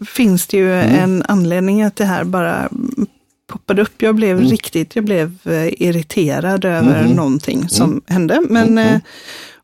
finns 0.08 0.48
det 0.48 0.58
ju 0.58 0.74
Mm. 0.74 0.96
en 1.04 1.24
anledning 1.28 1.82
att 1.84 1.96
det 1.96 2.06
här 2.06 2.24
bara 2.24 2.70
poppade 3.48 3.82
upp. 3.82 4.02
Jag 4.02 4.16
blev 4.16 4.38
Mm. 4.38 4.50
riktigt, 4.50 4.96
jag 4.96 5.06
blev 5.06 5.38
eh, 5.44 5.68
irriterad 5.84 6.66
över 6.66 7.04
Mhm. 7.04 7.12
någonting 7.16 7.70
som 7.70 7.90
Mm. 7.90 8.02
hände. 8.08 8.42
Men, 8.50 8.78
eh, 8.78 9.00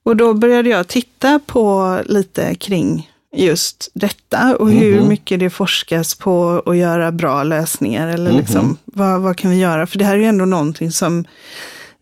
och 0.03 0.15
då 0.15 0.33
började 0.33 0.69
jag 0.69 0.87
titta 0.87 1.39
på 1.45 1.97
lite 2.05 2.55
kring 2.55 3.10
just 3.35 3.89
detta 3.93 4.55
och 4.59 4.71
hur 4.71 4.99
Mhm. 4.99 5.07
mycket 5.09 5.39
det 5.39 5.49
forskas 5.49 6.15
på 6.15 6.63
att 6.65 6.77
göra 6.77 7.11
bra 7.11 7.43
lösningar. 7.43 8.07
Eller 8.07 8.29
Mhm. 8.31 8.39
liksom, 8.39 8.77
vad, 8.85 9.21
vad 9.21 9.37
kan 9.37 9.51
vi 9.51 9.57
göra? 9.57 9.87
För 9.87 9.97
det 9.97 10.05
här 10.05 10.13
är 10.13 10.17
ju 10.19 10.25
ändå 10.25 10.45
någonting 10.45 10.91
som, 10.91 11.25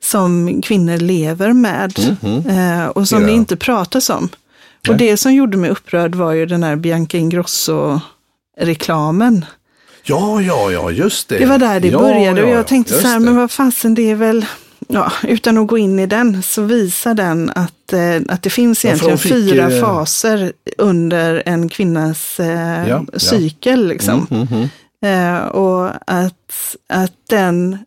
som 0.03 0.61
kvinnor 0.61 0.97
lever 0.97 1.53
med 1.53 2.17
Mhm. 2.21 2.49
eh, 2.49 2.85
och 2.87 3.07
som 3.07 3.23
det 3.23 3.29
Ja. 3.29 3.35
inte 3.35 3.55
pratas 3.55 4.09
om. 4.09 4.23
Och 4.89 4.95
Nej. 4.95 4.97
det 4.97 5.17
som 5.17 5.33
gjorde 5.33 5.57
mig 5.57 5.69
upprörd 5.69 6.15
var 6.15 6.31
ju 6.31 6.45
den 6.45 6.63
här 6.63 6.75
Bianca 6.75 7.17
Ingrosso-reklamen. 7.17 9.45
ja, 10.03 10.41
ja, 10.41 10.71
ja, 10.71 10.91
just 10.91 11.29
det. 11.29 11.37
Det 11.37 11.45
var 11.45 11.57
där 11.57 11.79
det 11.79 11.87
ja, 11.87 11.99
började 11.99 12.43
och 12.43 12.49
ja, 12.49 12.53
jag 12.53 12.67
tänkte 12.67 12.93
just 12.93 13.03
så 13.03 13.07
här, 13.09 13.19
det. 13.19 13.25
men 13.25 13.35
vad 13.35 13.51
fasen 13.51 13.95
det 13.95 14.11
är 14.11 14.15
väl, 14.15 14.45
ja, 14.93 15.11
utan 15.23 15.57
att 15.57 15.67
gå 15.67 15.77
in 15.77 15.99
i 15.99 16.05
den 16.05 16.43
så 16.43 16.61
visar 16.61 17.13
den 17.13 17.49
att, 17.55 17.93
eh, 17.93 18.15
att 18.29 18.43
det 18.43 18.49
finns 18.49 18.83
Ja, 18.85 18.89
egentligen 18.89 19.17
fick, 19.17 19.31
fyra 19.33 19.71
eh, 19.71 19.81
faser 19.81 20.51
under 20.77 21.43
en 21.45 21.69
kvinnas 21.69 22.39
eh, 22.39 22.87
Ja, 22.89 23.05
ja. 23.13 23.19
cykel. 23.19 23.87
Liksom. 23.87 24.27
Mm, 24.31 24.47
mhm. 24.51 24.69
Eh, 25.05 25.37
och 25.45 25.91
att, 26.07 26.75
att 26.89 27.13
den, 27.29 27.77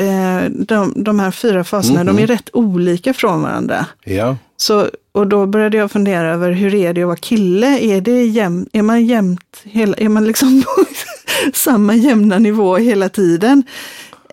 eh, 0.00 0.50
de, 0.50 0.92
de 0.96 1.20
här 1.20 1.30
fyra 1.30 1.64
faserna, 1.64 2.04
Mhm. 2.04 2.16
de 2.16 2.22
är 2.22 2.26
rätt 2.26 2.50
olika 2.52 3.14
från 3.14 3.42
varandra. 3.42 3.86
Ja, 4.04 4.36
Så, 4.56 4.90
och 5.12 5.26
då 5.26 5.46
började 5.46 5.76
jag 5.76 5.90
fundera 5.90 6.32
över 6.34 6.52
hur 6.52 6.74
är 6.74 6.92
det 6.94 7.02
att 7.02 7.06
vara 7.06 7.16
kille? 7.16 7.78
Är, 7.78 8.00
det 8.00 8.24
jäm, 8.26 8.66
är 8.72 8.82
man 8.82 9.06
jämnt, 9.06 9.60
hela, 9.62 9.96
är 9.96 10.08
man 10.08 10.24
liksom 10.24 10.62
på 10.62 10.84
samma 11.54 11.94
jämna 11.94 12.38
nivå 12.38 12.76
hela 12.76 13.08
tiden? 13.08 13.62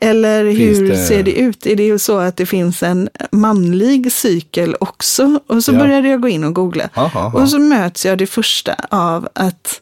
Eller 0.03 0.45
hur 0.51 0.89
det- 0.89 0.97
ser 0.97 1.23
det 1.23 1.31
ut? 1.39 1.65
Är 1.65 1.75
det 1.75 1.83
ju 1.83 1.99
så 1.99 2.17
att 2.17 2.37
det 2.37 2.45
finns 2.45 2.83
en 2.83 3.09
manlig 3.31 4.11
cykel 4.11 4.75
också? 4.79 5.39
Och 5.47 5.63
så 5.63 5.73
Ja. 5.73 5.79
började 5.79 6.07
jag 6.09 6.21
gå 6.21 6.27
in 6.27 6.43
och 6.43 6.53
googla. 6.55 6.89
ha, 6.95 7.07
ha, 7.07 7.29
ha. 7.29 7.41
Och 7.41 7.49
så 7.49 7.59
möts 7.59 8.05
jag 8.05 8.17
det 8.17 8.27
första 8.27 8.75
av 8.89 9.27
att 9.35 9.81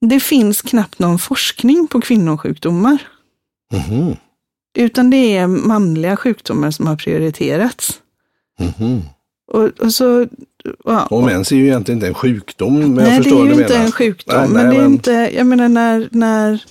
det 0.00 0.20
finns 0.20 0.62
knappt 0.62 0.98
någon 0.98 1.18
forskning 1.18 1.86
på 1.86 2.00
kvinnosjukdomar. 2.00 2.98
Mhm, 3.74 4.16
Utan 4.78 5.10
det 5.10 5.36
är 5.36 5.46
manliga 5.46 6.16
sjukdomar 6.16 6.70
som 6.70 6.86
har 6.86 6.96
prioriterats. 6.96 8.00
mhm. 8.60 9.02
Och, 9.52 9.64
och 9.80 9.94
så, 9.94 10.26
ja, 10.84 11.06
Och 11.06 11.22
mens 11.24 11.52
är 11.52 11.56
ju 11.56 11.66
egentligen 11.66 11.96
inte 11.98 12.06
en 12.06 12.14
sjukdom. 12.14 12.74
Men 12.78 12.82
jag 12.82 12.94
nej, 12.96 13.10
det 13.10 13.22
förstår 13.22 13.36
är 13.36 13.38
vad 13.40 13.46
ju 13.56 13.62
inte 13.62 13.72
menar. 13.72 13.84
en 13.86 13.92
sjukdom. 13.92 14.38
Nej, 14.38 14.48
men 14.48 14.66
nej, 14.66 14.74
det 14.76 14.76
är 14.76 14.82
men- 14.82 14.92
inte, 14.92 15.30
jag 15.36 15.46
menar 15.46 15.68
när, 15.68 16.08
när 16.12 16.64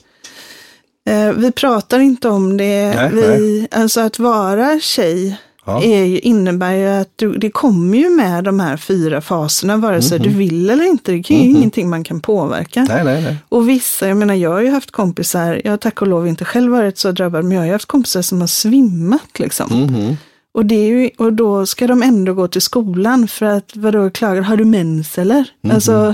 vi 1.35 1.51
pratar 1.51 1.99
inte 1.99 2.29
om 2.29 2.57
det. 2.57 2.93
Nej, 2.95 3.09
vi, 3.13 3.67
Alltså 3.71 4.01
att 4.01 4.19
vara 4.19 4.79
tjej 4.79 5.37
Ja. 5.65 5.83
är, 5.83 6.25
innebär 6.25 6.71
ju 6.73 6.87
att 6.87 7.09
du, 7.15 7.37
det 7.37 7.49
kommer 7.49 7.97
ju 7.97 8.09
med 8.09 8.43
de 8.43 8.59
här 8.59 8.77
fyra 8.77 9.21
faserna, 9.21 9.77
vare 9.77 10.01
sig 10.01 10.19
du 10.19 10.29
vill 10.29 10.69
eller 10.69 10.85
inte. 10.85 11.11
Det 11.11 11.17
är 11.17 11.43
ju 11.43 11.49
ingenting 11.49 11.89
man 11.89 12.03
kan 12.03 12.21
påverka. 12.21 12.85
Nej, 12.89 13.03
nej, 13.03 13.21
nej. 13.23 13.37
Och 13.49 13.69
vissa, 13.69 14.07
jag 14.07 14.17
menar 14.17 14.33
jag 14.33 14.49
har 14.49 14.61
ju 14.61 14.69
haft 14.69 14.91
kompisar, 14.91 15.61
jag 15.63 15.71
har 15.71 15.77
tack 15.77 16.01
och 16.01 16.07
lov 16.07 16.27
inte 16.27 16.45
själv 16.45 16.71
varit 16.71 16.97
så 16.97 17.11
drabbad, 17.11 17.43
men 17.45 17.51
jag 17.51 17.61
har 17.61 17.65
ju 17.65 17.71
haft 17.71 17.85
kompisar 17.85 18.21
som 18.21 18.39
har 18.39 18.47
svimmat 18.47 19.39
liksom. 19.39 19.67
Mhm. 19.79 20.17
Och, 20.53 20.65
det 20.65 20.75
är 20.75 20.87
ju, 20.87 21.09
och 21.17 21.33
då 21.33 21.65
ska 21.65 21.87
de 21.87 22.03
ändå 22.03 22.33
gå 22.33 22.47
till 22.47 22.61
skolan 22.61 23.27
för 23.27 23.45
att, 23.45 23.71
vadå, 23.75 24.09
klagar, 24.09 24.41
har 24.41 24.57
du 24.57 24.65
mens 24.65 25.17
eller? 25.17 25.45
Alltså, 25.71 26.13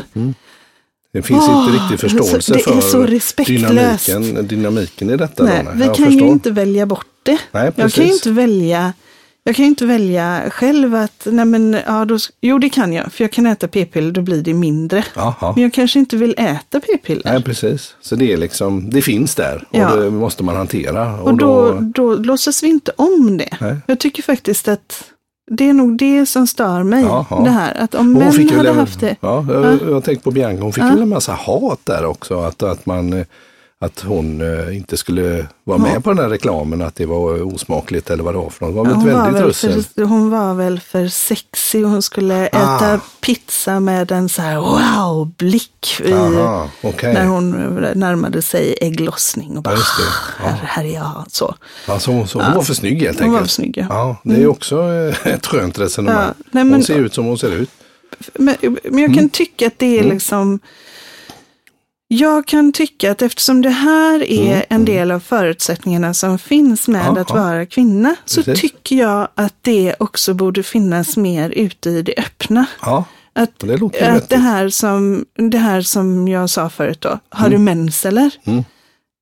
Det 1.14 1.22
finns 1.22 1.44
Åh, 1.48 1.60
inte 1.66 1.78
riktigt 1.84 2.00
förståelse 2.02 2.54
det 2.54 2.60
är 2.60 2.64
för 2.64 2.82
så 2.82 3.04
respektlöst. 3.04 4.06
dynamiken, 4.06 4.48
dynamiken 4.48 5.10
i 5.10 5.18
detta. 5.18 5.44
nej, 5.44 5.64
då, 5.66 5.72
vi 5.76 5.86
jag 5.86 5.96
kan 5.96 6.06
ju 6.06 6.12
förstår. 6.12 6.28
inte 6.28 6.52
välja 6.52 6.86
bort 6.86 7.06
det. 7.24 7.38
Nej, 7.52 7.72
jag 7.76 7.94
kan 7.94 8.06
ju 8.06 8.14
inte 8.14 8.32
välja 8.32 8.94
jag 9.44 9.56
kan 9.56 9.66
ju 9.66 9.70
inte 9.70 9.86
välja 9.86 10.44
själv 10.50 10.96
att, 10.96 11.28
nej 11.32 11.46
men, 11.46 11.78
ja, 11.88 12.06
då, 12.06 12.18
jo 12.42 12.60
det 12.60 12.70
kan 12.70 12.94
jag, 12.94 13.14
för 13.14 13.24
jag 13.24 13.32
kan 13.32 13.46
äta 13.46 13.68
p-piller, 13.68 14.12
då 14.12 14.22
blir 14.22 14.42
det 14.42 14.54
mindre. 14.54 15.04
Jaha. 15.16 15.54
Men 15.56 15.64
jag 15.64 15.74
kanske 15.74 16.00
inte 16.00 16.18
vill 16.18 16.36
äta 16.38 16.80
p-piller. 16.80 17.22
Nej, 17.26 17.44
precis. 17.44 17.96
Så 18.02 18.16
det 18.16 18.34
är 18.34 18.38
liksom, 18.38 18.90
det 18.90 19.02
finns 19.02 19.36
där 19.36 19.68
och 19.70 19.78
Ja. 19.78 19.96
det 19.96 20.12
måste 20.12 20.44
man 20.44 20.56
hantera. 20.56 21.22
Och 21.22 21.38
då, 21.38 21.78
då 21.96 22.16
låtsas 22.16 22.64
vi 22.64 22.68
inte 22.68 22.92
om 22.96 23.38
det. 23.38 23.58
Nej. 23.62 23.76
Jag 23.88 24.00
tycker 24.00 24.24
faktiskt 24.24 24.68
att 24.68 25.04
det 25.52 25.70
är 25.70 25.74
nog 25.74 25.98
det 25.98 26.26
som 26.26 26.48
stör 26.48 26.84
mig. 26.84 27.04
Det 27.44 27.50
här 27.50 27.78
att 27.80 27.96
om 27.96 28.14
män 28.14 28.50
hade 28.50 28.70
en- 28.70 28.78
haft 28.78 29.00
det. 29.00 29.16
Ja, 29.20 29.46
jag, 29.50 29.80
jag 29.90 30.04
tänkte 30.04 30.24
på 30.24 30.32
Bianca, 30.32 30.64
hon 30.64 30.74
fick 30.74 30.84
ju 30.84 31.02
en 31.02 31.10
massa 31.10 31.32
hat 31.34 31.80
där 31.84 32.06
också. 32.06 32.40
Att, 32.40 32.64
att, 32.64 32.86
man, 32.86 33.26
att 33.80 34.00
hon 34.00 34.42
eh, 34.42 34.78
inte 34.78 34.98
skulle 34.98 35.48
vara 35.64 35.78
med 35.78 36.04
på 36.04 36.10
den 36.10 36.20
här 36.20 36.30
reklamen, 36.30 36.82
att 36.82 36.96
det 36.96 37.06
var 37.06 37.42
osmakligt 37.54 38.10
eller 38.10 38.24
vad 38.24 38.34
det 38.34 38.38
var 38.38 38.50
för 38.50 38.66
något. 38.66 38.76
Var 38.76 38.86
Hon 38.94 39.06
var, 39.14 39.32
väl 39.32 39.54
för, 39.54 40.04
hon 40.04 40.30
var 40.30 40.54
väl 40.54 40.80
för 40.80 41.08
sexig 41.08 41.86
och 41.86 41.90
hon 41.92 42.02
skulle 42.02 42.48
äta 42.48 42.94
Ah. 42.94 43.00
pizza 43.22 43.80
med 43.80 44.12
en 44.12 44.30
så 44.30 44.42
här 44.42 44.56
wow-blick 44.60 46.02
Aha, 46.14 46.70
okej. 46.84 47.14
när 47.14 47.26
hon 47.26 47.52
närmade 47.96 48.42
sig 48.42 48.76
ägglossning. 48.82 49.58
Och 49.58 49.64
bara, 49.64 49.76
Ja, 49.76 49.80
det. 49.80 50.44
Ja. 50.44 50.50
här, 50.50 50.60
här 50.68 50.84
är 50.86 50.94
jag. 50.94 51.26
Så. 51.30 51.56
Alltså, 51.88 52.12
hon, 52.12 52.28
så, 52.28 52.42
hon 52.42 52.54
var 52.56 52.62
för 52.64 52.74
snygg 52.74 53.02
helt 53.02 53.20
Hon 53.20 53.32
var 53.32 53.38
enkelt. 53.38 53.52
för 53.52 53.56
snygg, 53.56 53.78
ja. 53.90 54.16
Det 54.24 54.36
är 54.36 54.40
ju 54.40 54.48
också 54.48 54.82
eh, 54.94 55.28
ett 55.34 55.46
skönt 55.46 55.80
resonemang. 55.80 56.34
Nej, 56.52 56.64
men- 56.64 56.74
Hon 56.74 56.84
ser 56.84 56.96
ut 57.00 57.14
som 57.14 57.26
hon 57.26 57.38
ser 57.38 57.52
ut. 57.52 57.70
Men, 58.34 58.56
men 58.84 59.00
jag 59.04 59.14
kan 59.16 59.30
tycka 59.30 59.68
att 59.68 59.80
det 59.80 60.00
är 60.00 60.04
liksom 60.04 60.60
jag 62.08 62.46
kan 62.48 62.72
tycka 62.72 63.12
att 63.12 63.22
eftersom 63.22 63.62
det 63.62 63.70
här 63.70 64.24
är 64.24 64.66
en 64.70 64.86
del 64.86 65.12
av 65.12 65.20
förutsättningarna 65.20 66.14
som 66.14 66.40
finns 66.40 66.88
med 66.88 67.06
Ja, 67.06 67.22
att 67.22 67.30
ja. 67.30 67.36
vara 67.36 67.66
kvinna, 67.66 68.16
så 68.26 68.44
Precis. 68.44 68.62
tycker 68.62 68.96
jag 68.96 69.28
att 69.36 69.54
det 69.62 69.96
också 70.00 70.34
borde 70.34 70.64
finnas 70.64 71.18
mer 71.18 71.50
ute 71.50 71.90
i 71.90 72.02
det 72.02 72.14
öppna. 72.18 72.66
Ja, 72.82 73.04
Att, 73.34 73.60
det 73.60 73.78
låter 73.78 74.10
att 74.12 74.30
det, 74.30 74.38
här 74.38 74.70
som, 74.70 75.26
det 75.36 75.58
här 75.58 75.82
som 75.82 76.28
jag 76.28 76.50
sa 76.50 76.70
förut 76.70 77.02
då, 77.02 77.20
har 77.30 77.50
du 77.50 77.58
mens 77.58 78.06
eller? 78.06 78.32
Mm. 78.46 78.64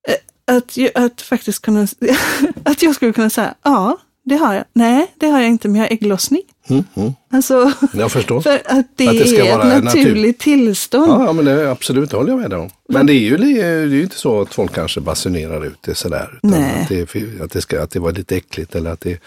Eh, 0.07 0.55
Att, 0.55 0.77
att 0.95 1.21
faktiskt 1.21 1.61
kunna, 1.61 1.87
att 2.63 2.81
jag 2.81 2.95
skulle 2.95 3.13
kunna 3.13 3.29
säga, 3.29 3.53
ja, 3.63 3.97
det 4.25 4.35
har 4.35 4.53
jag. 4.53 4.63
Nej, 4.73 5.11
det 5.17 5.27
har 5.27 5.39
jag 5.39 5.49
inte, 5.49 5.67
men 5.67 5.75
jag 5.81 5.87
har 5.87 5.93
ägglossning. 5.93 6.41
Mm, 6.69 6.83
mm. 6.95 7.13
Alltså, 7.31 7.71
Jag 7.93 8.11
förstår. 8.11 8.41
för 8.41 8.61
att 8.65 8.85
det, 8.95 9.07
Att 9.07 9.13
det 9.17 9.27
ska 9.27 9.45
är 9.45 9.57
vara 9.57 9.73
ett 9.73 9.83
natur- 9.83 9.99
naturligt 9.99 10.39
tillstånd. 10.39 11.11
Ja, 11.11 11.25
ja, 11.25 11.33
men 11.33 11.45
det 11.45 11.51
är 11.51 11.65
absolut, 11.65 12.09
det 12.11 12.17
håller 12.17 12.29
jag 12.29 12.39
med 12.39 12.53
om. 12.53 12.69
Men 12.89 13.05
det 13.05 13.13
är 13.13 13.19
ju, 13.19 13.37
det 13.37 13.61
är 13.61 13.85
ju 13.85 14.03
inte 14.03 14.15
så 14.15 14.41
att 14.41 14.53
folk 14.53 14.73
kanske 14.75 15.01
basunerar 15.01 15.65
ut 15.65 15.77
det 15.81 15.95
sådär. 15.95 16.39
Utan 16.43 16.51
Nej. 16.51 16.81
Att, 16.81 16.89
det, 16.89 17.41
att, 17.43 17.51
det 17.51 17.61
ska, 17.61 17.81
att 17.83 17.91
det 17.91 17.99
var 17.99 18.11
lite 18.11 18.35
äckligt 18.35 18.75
eller 18.75 18.89
att 18.91 19.01
det 19.01 19.19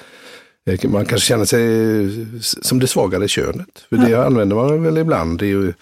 man 0.84 1.04
kanske 1.06 1.26
känner 1.28 1.44
sig 1.44 2.26
som 2.62 2.78
det 2.80 2.86
svagare 2.86 3.28
könet. 3.28 3.68
För 3.88 3.96
det 3.96 4.14
använder 4.26 4.56
man 4.56 4.82
väl 4.82 4.98
ibland 4.98 5.38
det 5.38 5.44
är 5.46 5.48
ju 5.48 5.72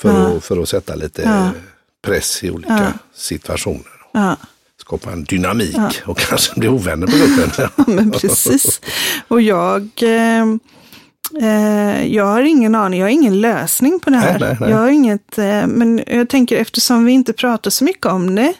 för, 0.00 0.08
Ja. 0.08 0.26
att, 0.36 0.44
för 0.44 0.62
att 0.62 0.68
sätta 0.68 0.94
lite 0.94 1.22
Ja. 1.22 1.50
press 2.02 2.44
i 2.44 2.50
olika 2.50 2.92
situationer. 3.14 3.82
Ja. 4.12 4.36
Skapa 4.80 5.10
en 5.12 5.24
dynamik 5.24 5.76
och 6.06 6.18
kanske 6.18 6.60
bli 6.60 6.68
ovänner 6.68 7.06
på 7.06 7.12
gruppen. 7.16 7.84
Men 7.96 8.10
precis. 8.10 8.80
Och 9.28 9.42
jag, 9.42 9.82
eh, 10.02 10.46
jag 12.06 12.24
har 12.24 12.42
ingen 12.42 12.74
aning, 12.74 13.00
jag 13.00 13.06
har 13.06 13.10
ingen 13.10 13.40
lösning 13.40 14.00
på 14.00 14.10
det 14.10 14.16
här. 14.16 14.38
Nej, 14.38 14.48
nej, 14.48 14.56
nej. 14.60 14.70
Jag 14.70 14.78
har 14.78 14.88
inget, 14.88 15.38
eh, 15.38 15.66
men 15.66 16.02
jag 16.06 16.28
tänker 16.28 16.56
eftersom 16.56 17.04
vi 17.04 17.12
inte 17.12 17.32
pratar 17.32 17.70
så 17.70 17.84
mycket 17.84 18.06
om 18.06 18.34
det, 18.34 18.54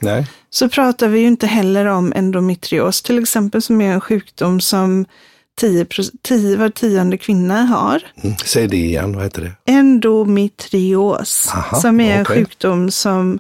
så 0.51 0.69
pratar 0.69 1.09
vi 1.09 1.21
ju 1.21 1.27
inte 1.27 1.47
heller 1.47 1.87
om 1.87 2.13
endometrios 2.17 3.03
till 3.03 3.19
exempel, 3.19 3.63
som 3.63 3.81
är 3.81 3.93
en 3.93 4.01
sjukdom 4.01 4.61
som 4.61 5.07
10, 5.59 5.87
10 6.23 6.57
var 6.57 6.69
tionde 6.69 7.19
kvinna 7.19 7.63
har. 7.63 8.03
Mm. 8.23 8.37
Säg 8.45 8.67
det 8.67 8.77
igen, 8.77 9.17
vad 9.17 9.25
heter 9.25 9.43
det? 9.43 9.73
Endometrios, 9.73 11.51
Aha, 11.55 11.81
som 11.81 12.01
är 12.01 12.19
en 12.19 12.25
sjukdom 12.25 12.91
som, 12.91 13.39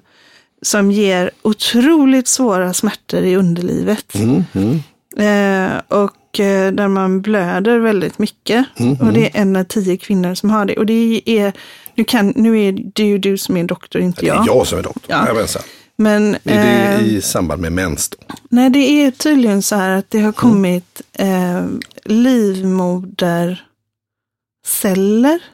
som 0.62 0.92
ger 0.92 1.30
otroligt 1.42 2.28
svåra 2.28 2.74
smärtor 2.74 3.20
i 3.20 3.36
underlivet. 3.36 4.14
Mm, 4.14 4.44
mm. 4.52 4.80
Eh, 5.18 5.80
och 5.88 6.14
eh, 6.27 6.27
där 6.44 6.88
man 6.88 7.20
blöder 7.22 7.78
väldigt 7.78 8.18
mycket. 8.18 8.64
Mm, 8.78 8.96
Och 9.00 9.12
det 9.12 9.26
är 9.36 9.40
en 9.40 9.56
av 9.56 9.64
tio 9.64 9.96
kvinnor 9.96 10.34
som 10.34 10.50
har 10.50 10.64
det. 10.64 10.76
Och 10.76 10.86
det 10.86 11.22
är, 11.26 11.52
nu, 11.94 12.04
kan, 12.04 12.32
nu 12.36 12.60
är 12.64 12.72
det 12.94 13.02
ju 13.04 13.18
du 13.18 13.38
som 13.38 13.56
är 13.56 13.64
doktor, 13.64 14.02
inte 14.02 14.20
Det 14.20 14.28
är 14.28 14.34
jag. 14.34 14.46
jag 14.46 14.66
som 14.66 14.78
är 14.78 14.82
doktor. 14.82 15.02
Ja. 15.06 15.22
Jajamensan. 15.24 15.62
Men 15.96 16.34
Är 16.34 16.38
det 16.44 16.94
eh, 16.94 17.02
i 17.06 17.20
samband 17.20 17.62
med 17.62 17.72
mens 17.72 18.08
då? 18.08 18.16
nej, 18.50 18.70
det 18.70 18.78
är 18.78 19.10
tydligen 19.10 19.62
så 19.62 19.76
här 19.76 19.90
att 19.98 20.10
det 20.10 20.20
har 20.20 20.32
kommit 20.32 21.02
eh, 21.12 21.64
livmoderceller 22.04 23.58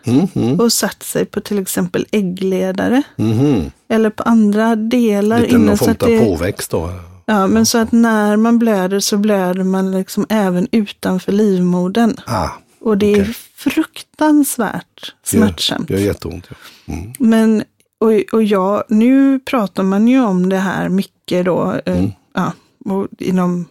Mm, 0.07 0.27
mm, 0.35 0.61
och 0.61 0.73
satt 0.73 1.03
sig 1.03 1.25
på 1.25 1.41
till 1.41 1.59
exempel 1.59 2.07
äggledare. 2.13 3.03
mhm. 3.17 3.71
Eller 3.89 4.11
på 4.11 4.23
andra 4.23 4.77
delar. 4.77 5.39
Lite 5.41 5.59
någon 5.59 5.79
form 5.79 5.91
av 6.01 6.25
påväxt 6.25 6.71
då? 6.71 6.91
Ja, 7.27 7.47
men 7.47 7.67
så 7.67 7.79
att 7.79 7.93
när 7.93 8.37
man 8.37 8.59
blöder 8.59 9.01
så 9.01 9.17
blöder 9.17 9.65
man 9.65 9.91
liksom 9.93 10.27
även 10.29 10.69
utanför 10.73 11.33
livmodern. 11.33 12.17
Ah, 12.27 12.49
Och 12.81 12.99
det 12.99 13.07
är 13.15 13.23
Okej. 13.23 13.35
fruktansvärt 13.57 15.15
smärtsamt. 15.25 15.89
Det 15.89 15.95
gör 15.95 16.01
jätteont. 16.07 16.47
Ja. 16.51 16.57
Mm. 16.95 17.13
Men, 17.19 17.65
och, 18.01 18.13
och 18.33 18.43
ja, 18.45 18.85
nu 18.89 19.41
pratar 19.41 19.83
man 19.83 20.09
ju 20.09 20.21
om 20.25 20.49
det 20.49 20.57
här 20.59 20.89
mycket 20.89 21.45
då. 21.45 21.73
eh, 21.87 21.97
Mm. 21.99 22.11
Ja, 22.35 22.53
och 22.85 23.09
inom, 23.19 23.67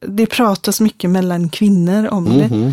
det 0.00 0.26
pratas 0.26 0.80
mycket 0.80 1.10
mellan 1.10 1.48
kvinnor 1.48 2.08
om 2.08 2.24
det. 2.24 2.48
Mhm. 2.48 2.72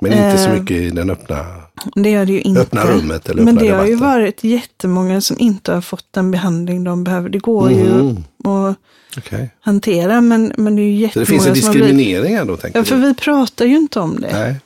Men 0.00 0.12
inte 0.12 0.38
så 0.38 0.48
Eh, 0.50 0.60
mycket 0.60 0.76
i 0.76 0.90
den 0.90 1.10
öppna, 1.10 1.46
Det 1.94 2.10
gör 2.10 2.26
det 2.26 2.32
ju 2.32 2.40
inte. 2.40 2.60
öppna 2.60 2.84
rummet 2.86 3.28
eller 3.28 3.42
Men 3.42 3.56
öppna 3.58 3.68
det 3.68 3.74
har 3.76 3.84
ju 3.86 3.90
debatten. 3.94 4.08
varit 4.20 4.44
jättemånga 4.44 5.20
som 5.20 5.36
inte 5.38 5.72
har 5.72 5.80
fått 5.80 6.06
den 6.10 6.30
behandling 6.30 6.84
de 6.84 7.04
behöver. 7.04 7.28
Det 7.28 7.38
går 7.38 7.70
ju 7.70 7.84
Mhm. 7.84 8.24
att 8.44 8.76
Okej. 9.16 9.50
hantera, 9.60 10.20
men, 10.20 10.52
men 10.56 10.76
det 10.76 10.82
är 10.82 10.84
ju 10.84 11.08
Så 11.08 11.18
det 11.18 11.20
jättemånga 11.20 11.26
finns 11.26 11.46
en 11.46 11.62
som 11.62 11.72
diskriminering 11.72 12.36
här 12.36 12.44
då 12.44 12.56
tänker 12.56 12.78
Ja, 12.78 12.84
för 12.84 12.96
vi 12.96 13.14
pratar 13.14 13.64
ju 13.64 13.76
inte 13.76 14.00
om 14.00 14.20
det. 14.20 14.32
Nej, 14.32 14.56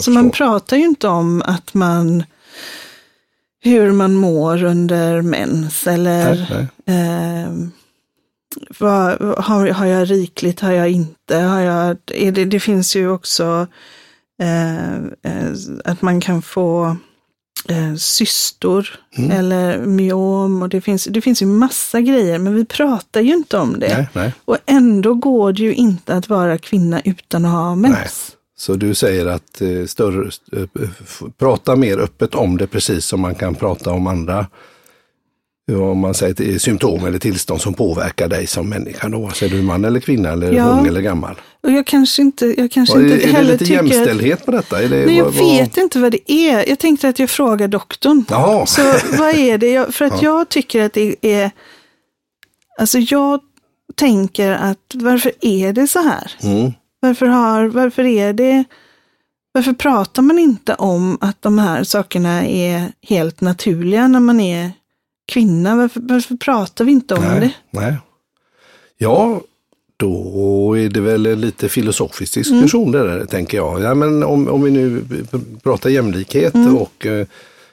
Så 0.00 0.10
man 0.10 0.30
pratar 0.30 0.76
ju 0.76 0.84
inte 0.84 1.08
om 1.08 1.42
att 1.46 1.74
man 1.74 2.24
hur 3.64 3.92
man 3.92 4.14
mår 4.14 4.64
under 4.64 5.22
mens 5.22 5.86
eller 5.86 6.34
Nej, 6.34 6.66
nej. 6.84 7.42
eh, 7.42 7.48
vad, 8.78 9.20
har, 9.44 9.68
har 9.68 9.86
jag 9.86 10.10
rikligt, 10.10 10.60
har 10.60 10.72
jag 10.72 10.90
inte, 10.90 11.36
har 11.36 11.60
jag, 11.60 11.96
det, 12.04 12.30
det 12.44 12.60
finns 12.60 12.96
ju 12.96 13.08
också 13.10 13.66
att 15.84 16.02
man 16.02 16.20
kan 16.20 16.42
få 16.42 16.96
eh, 17.68 17.94
cystor 17.94 18.98
Mm. 19.18 19.30
eller 19.30 19.78
myom 19.86 20.62
och 20.62 20.68
det 20.68 20.80
finns, 20.80 21.04
det 21.04 21.20
finns 21.20 21.42
ju 21.42 21.46
massa 21.46 22.00
grejer 22.00 22.38
men 22.38 22.54
vi 22.54 22.64
pratar 22.64 23.20
ju 23.20 23.34
inte 23.34 23.58
om 23.58 23.80
det. 23.80 23.96
nej, 23.96 24.08
nej. 24.12 24.34
Och 24.44 24.58
ändå 24.66 25.14
går 25.14 25.52
det 25.52 25.62
ju 25.62 25.74
inte 25.74 26.14
att 26.14 26.28
vara 26.28 26.58
kvinna 26.58 27.00
utan 27.04 27.44
att 27.44 27.52
ha 27.52 27.74
mens. 27.74 27.94
Nej. 27.94 28.08
Så 28.56 28.74
du 28.74 28.94
säger 28.94 29.26
att 29.26 29.60
eh, 29.60 29.86
större, 29.86 30.30
eh, 30.52 30.88
prata 31.38 31.76
mer 31.76 31.98
öppet 31.98 32.34
om 32.34 32.56
det 32.56 32.66
precis 32.66 33.04
som 33.04 33.20
man 33.20 33.34
kan 33.34 33.54
prata 33.54 33.90
om 33.90 34.06
andra 34.06 34.46
om 35.76 35.98
man 35.98 36.14
säger 36.14 36.58
symptom 36.58 37.04
eller 37.06 37.18
tillstånd 37.18 37.60
som 37.60 37.74
påverkar 37.74 38.28
dig 38.28 38.46
som 38.46 38.68
människa. 38.68 39.08
Då. 39.08 39.30
Säger 39.30 39.56
du 39.56 39.62
man 39.62 39.84
eller 39.84 40.00
kvinna 40.00 40.28
eller 40.28 40.52
Ja. 40.52 40.64
ung 40.64 40.86
eller 40.86 41.00
gammal? 41.00 41.40
Och 41.62 41.72
jag 41.72 41.86
kanske 41.86 42.22
inte, 42.22 42.54
jag 42.60 42.70
kanske 42.70 42.98
Är, 42.98 43.02
inte 43.02 43.14
är 43.14 43.26
det 43.26 43.32
heller 43.32 43.52
lite 43.52 43.64
tycker 43.64 43.80
att... 43.80 43.86
jämställdhet 43.92 44.44
på 44.46 44.50
detta? 44.50 44.82
Är 44.82 44.88
det, 44.88 45.06
Nej, 45.06 45.16
jag 45.16 45.24
vad- 45.24 45.34
vad- 45.34 45.44
vet 45.58 45.76
inte 45.76 45.98
vad 45.98 46.12
det 46.12 46.32
är. 46.32 46.68
Jag 46.68 46.78
tänkte 46.78 47.08
att 47.08 47.18
jag 47.18 47.30
frågar 47.30 47.68
doktorn. 47.68 48.24
Jaha. 48.28 48.66
Så 48.66 48.82
vad 49.18 49.34
är 49.34 49.58
det? 49.58 49.70
Jag, 49.70 49.94
för 49.94 50.04
att 50.04 50.22
jag 50.22 50.48
tycker 50.48 50.82
att 50.84 50.92
det 50.92 51.14
är... 51.22 51.50
Alltså 52.78 52.98
jag 52.98 53.40
tänker 53.94 54.50
att 54.52 54.78
varför 54.94 55.32
är 55.40 55.72
det 55.72 55.86
så 55.86 55.98
här? 56.02 56.32
Mm. 56.42 56.72
Varför, 57.00 57.26
har, 57.26 57.64
varför 57.66 58.04
är 58.04 58.32
det... 58.32 58.64
Varför 59.54 59.72
pratar 59.72 60.22
man 60.22 60.38
inte 60.38 60.74
om 60.74 61.18
att 61.20 61.42
de 61.42 61.58
här 61.58 61.84
sakerna 61.84 62.46
är 62.46 62.92
helt 63.08 63.40
naturliga 63.40 64.08
när 64.08 64.20
man 64.20 64.40
är 64.40 64.70
kvinna? 65.26 65.76
Varför, 65.76 66.00
varför 66.00 66.36
pratar 66.36 66.84
vi 66.84 66.92
inte 66.92 67.14
om 67.14 67.22
det? 67.22 67.38
Nej, 67.40 67.56
nej. 67.70 67.96
Ja, 68.98 69.40
då 69.96 70.78
är 70.78 70.88
det 70.88 71.00
väl 71.00 71.26
en 71.26 71.40
lite 71.40 71.68
filosofisk 71.68 72.34
diskussion 72.34 72.94
mm. 72.94 73.06
där, 73.06 73.26
tänker 73.26 73.56
jag. 73.56 73.82
Ja, 73.82 73.94
men 73.94 74.22
om, 74.22 74.48
om 74.48 74.62
vi 74.62 74.70
nu 74.70 75.04
pratar 75.62 75.90
jämlikhet 75.90 76.54
mm. 76.54 76.76
och 76.76 77.06
eh, 77.06 77.26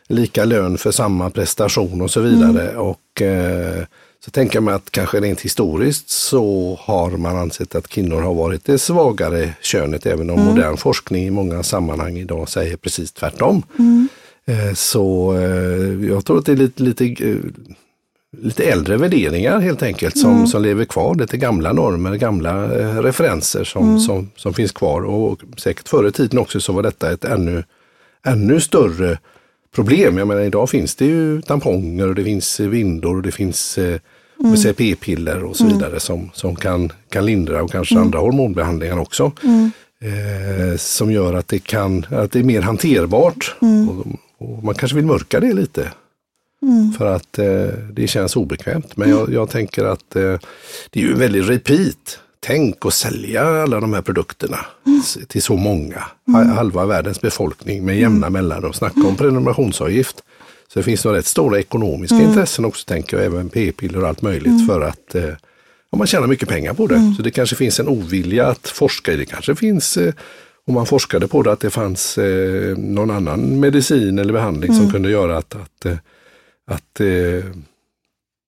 lika 0.08 0.46
lön 0.46 0.78
för 0.78 0.92
samma 0.92 1.30
prestation 1.30 2.02
och 2.02 2.12
så 2.12 2.22
vidare. 2.22 2.70
Mm. 2.70 2.82
Och 2.82 3.22
eh, 3.22 3.84
så 4.26 4.32
tänker 4.32 4.56
jag 4.56 4.64
mig 4.64 4.74
att 4.74 4.92
kanske 4.92 5.20
rent 5.20 5.42
historiskt 5.42 6.10
så 6.10 6.78
har 6.82 7.10
man 7.10 7.38
ansett 7.38 7.76
att 7.76 7.88
kvinnor 7.88 8.22
har 8.22 8.34
varit 8.34 8.66
det 8.66 8.78
svagare 8.78 9.54
könet, 9.62 10.06
även 10.06 10.30
om 10.30 10.40
mm. 10.40 10.50
modern 10.50 10.78
forskning 10.78 11.26
i 11.26 11.32
många 11.32 11.64
sammanhang 11.64 12.18
idag 12.18 12.50
säger 12.50 12.78
precis 12.78 13.12
tvärtom. 13.12 13.64
Eh, 14.50 14.74
så 14.74 15.38
eh, 15.38 16.10
jag 16.10 16.26
tror 16.26 16.38
att 16.38 16.46
det 16.46 16.52
är 16.52 16.56
lite, 16.56 16.84
lite, 16.84 17.06
eh, 17.06 17.38
lite 18.38 18.64
äldre 18.64 18.98
värderingar 18.98 19.60
helt 19.60 19.84
enkelt 19.84 20.18
som, 20.18 20.36
mm. 20.36 20.48
som 20.48 20.62
lever 20.62 20.86
kvar. 20.86 21.16
Lite 21.16 21.38
gamla 21.38 21.74
normer, 21.74 22.16
gamla 22.16 22.68
referenser 23.02 23.64
som, 23.64 23.84
mm. 23.84 24.00
som, 24.00 24.30
som 24.36 24.54
finns 24.54 24.72
kvar. 24.72 25.02
Och 25.02 25.40
säkert 25.58 25.90
förr 25.90 26.08
i 26.08 26.12
tiden 26.12 26.40
också 26.40 26.60
så 26.60 26.74
var 26.74 26.84
detta 26.84 27.12
ett 27.12 27.26
ännu, 27.26 27.64
ännu 28.26 28.60
större 28.60 29.20
problem. 29.76 30.18
Jag 30.18 30.28
menar 30.28 30.42
idag 30.42 30.70
finns 30.70 30.96
det 30.96 31.06
ju 31.06 31.42
tamponger 31.42 32.08
och 32.08 32.16
det 32.16 32.24
finns 32.24 32.60
vindor 32.60 33.16
och 33.16 33.22
det 33.22 33.32
finns 33.32 33.78
mm. 33.78 34.74
p-piller 34.78 35.44
och 35.44 35.56
så 35.56 35.64
mm. 35.64 35.78
vidare 35.78 36.00
som, 36.00 36.30
som 36.34 36.56
kan, 36.56 36.92
kan 37.10 37.26
lindra 37.26 37.64
och 37.64 37.72
kanske 37.72 37.96
mm. 37.96 38.06
andra 38.06 38.20
hormonbehandlingar 38.20 39.00
också. 39.00 39.32
Mm. 39.44 39.72
Eh, 40.02 40.78
som 40.78 41.12
gör 41.12 41.34
att 41.34 41.48
det, 41.48 41.60
kan, 41.60 42.06
att 42.10 42.32
det 42.32 42.40
är 42.40 42.44
mer 42.44 42.62
hanterbart. 42.62 43.56
Mm. 43.62 43.90
Och, 43.90 44.06
och, 44.40 44.64
man 44.64 44.76
kanske 44.76 44.96
vill 44.96 45.06
mörka 45.06 45.40
det 45.40 45.54
lite. 45.54 45.92
Mm. 46.62 46.92
För 46.92 47.06
att 47.06 47.40
eh, 47.40 47.68
det 47.92 48.08
känns 48.08 48.36
obekvämt. 48.36 48.98
Men 48.98 49.10
jag, 49.10 49.34
jag 49.34 49.50
tänker 49.50 49.84
att 49.84 50.16
eh, 50.16 50.40
det 50.90 51.00
är 51.00 51.04
ju 51.04 51.12
en 51.12 51.20
väldig 51.20 51.50
repeat. 51.50 52.20
Tänk 52.40 52.86
att 52.86 52.94
sälja 52.94 53.62
alla 53.62 53.80
de 53.80 53.94
här 53.94 54.02
produkterna 54.02 54.58
mm. 54.86 55.02
till 55.28 55.42
så 55.42 55.56
många. 55.56 56.04
Mm. 56.28 56.50
Halva 56.50 56.86
världens 56.86 57.22
befolkning 57.22 57.86
med 57.86 58.00
jämna 58.00 58.28
mm. 58.28 58.34
mellanrum. 58.34 58.74
Snacka 58.74 59.02
om 59.08 59.16
prenumerationsavgift. 59.16 60.24
Så 60.74 60.80
det 60.80 60.84
finns 60.84 61.06
nog 61.06 61.16
rätt 61.16 61.26
stora 61.26 61.60
ekonomiska 61.60 62.16
mm. 62.16 62.28
intressen 62.28 62.66
också 62.66 62.86
tänker 62.86 63.18
jag, 63.18 63.26
även 63.26 63.50
p-piller 63.50 64.02
och 64.02 64.08
allt 64.08 64.22
möjligt 64.22 64.48
mm. 64.48 64.68
för 64.68 64.82
att 64.82 65.16
eh, 65.16 65.34
man 65.96 66.08
tjänar 66.08 66.28
mycket 66.28 66.50
pengar 66.50 66.74
på 66.74 66.88
det. 66.88 67.14
Så 67.18 67.24
det 67.24 67.32
kanske 67.32 67.56
finns 67.56 67.80
en 67.80 67.88
ovilja 67.88 68.48
att 68.48 68.68
forska 68.68 69.14
i 69.14 69.16
det. 69.18 69.26
kanske 69.26 69.56
finns, 69.56 69.98
om 70.70 70.76
man 70.76 70.86
forskade 70.86 71.28
på 71.28 71.44
det, 71.44 71.52
att 71.52 71.60
det 71.60 71.70
fanns 71.70 72.18
eh, 72.18 72.78
någon 72.78 73.12
annan 73.12 73.60
medicin 73.60 74.20
eller 74.20 74.34
behandling 74.34 74.74
som 74.74 74.82
mm. 74.82 74.92
kunde 74.92 75.12
göra 75.12 75.38
att, 75.38 75.56
att, 75.56 75.86
eh, 75.86 75.98
att, 76.68 77.00
eh, 77.00 77.46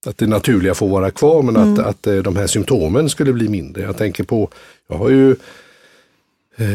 att 0.05 0.17
det 0.17 0.27
naturliga 0.27 0.73
får 0.73 0.89
vara 0.89 1.11
kvar 1.11 1.43
men 1.43 1.57
att, 1.57 1.77
mm. 1.77 1.85
att 1.85 2.07
eh, 2.07 2.15
de 2.15 2.35
här 2.35 2.47
symptomen 2.47 3.09
skulle 3.09 3.33
bli 3.33 3.49
mindre. 3.49 3.83
Jag 3.83 3.97
tänker 3.97 4.23
på, 4.23 4.49
jag 4.89 4.97
har 4.97 5.09
ju 5.09 5.35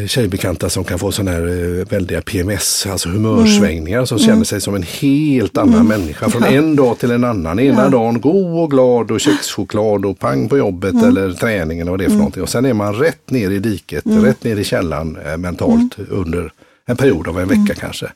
tjejbekanta 0.07 0.71
som 0.71 0.85
kan 0.85 0.99
få 0.99 1.13
sådana 1.13 1.31
här 1.31 1.47
eh, 1.47 1.87
väldiga 1.87 2.23
PMS, 2.23 2.87
alltså 2.87 3.09
humörsvängningar, 3.09 4.05
som 4.05 4.19
mm. 4.19 4.27
känner 4.27 4.45
sig 4.45 4.61
som 4.61 4.75
en 4.75 4.83
helt 4.83 5.59
annan 5.59 5.75
mm. 5.75 5.87
människa 5.87 6.29
från 6.31 6.43
ja. 6.43 6.49
en 6.49 6.77
dag 6.77 6.99
till 6.99 7.11
en 7.11 7.25
annan. 7.25 7.59
Ena 7.59 7.83
ja. 7.83 7.89
dagen 7.89 8.21
god 8.21 8.61
och 8.63 8.71
glad 8.71 9.11
och 9.11 9.21
kexchoklad 9.21 10.07
och 10.07 10.19
pang 10.19 10.49
på 10.49 10.59
jobbet 10.59 10.93
mm. 10.93 11.05
eller 11.05 11.33
träningen 11.33 11.83
eller 11.83 11.91
vad 11.91 12.01
det 12.01 12.05
är 12.05 12.07
för 12.07 12.11
mm. 12.11 12.19
någonting. 12.19 12.43
Och 12.43 12.49
sen 12.49 12.65
är 12.65 12.75
man 12.75 12.95
rätt 12.95 13.31
ner 13.31 13.51
i 13.51 13.59
diket, 13.59 14.07
mm. 14.07 14.25
rätt 14.25 14.45
ner 14.45 14.57
i 14.57 14.65
källan 14.65 15.19
eh, 15.27 15.37
mentalt 15.37 15.99
mm. 15.99 16.11
under 16.11 16.53
en 16.87 16.97
period 16.97 17.29
av 17.29 17.41
en 17.41 17.49
vecka 17.49 17.81
kanske. 17.81 18.07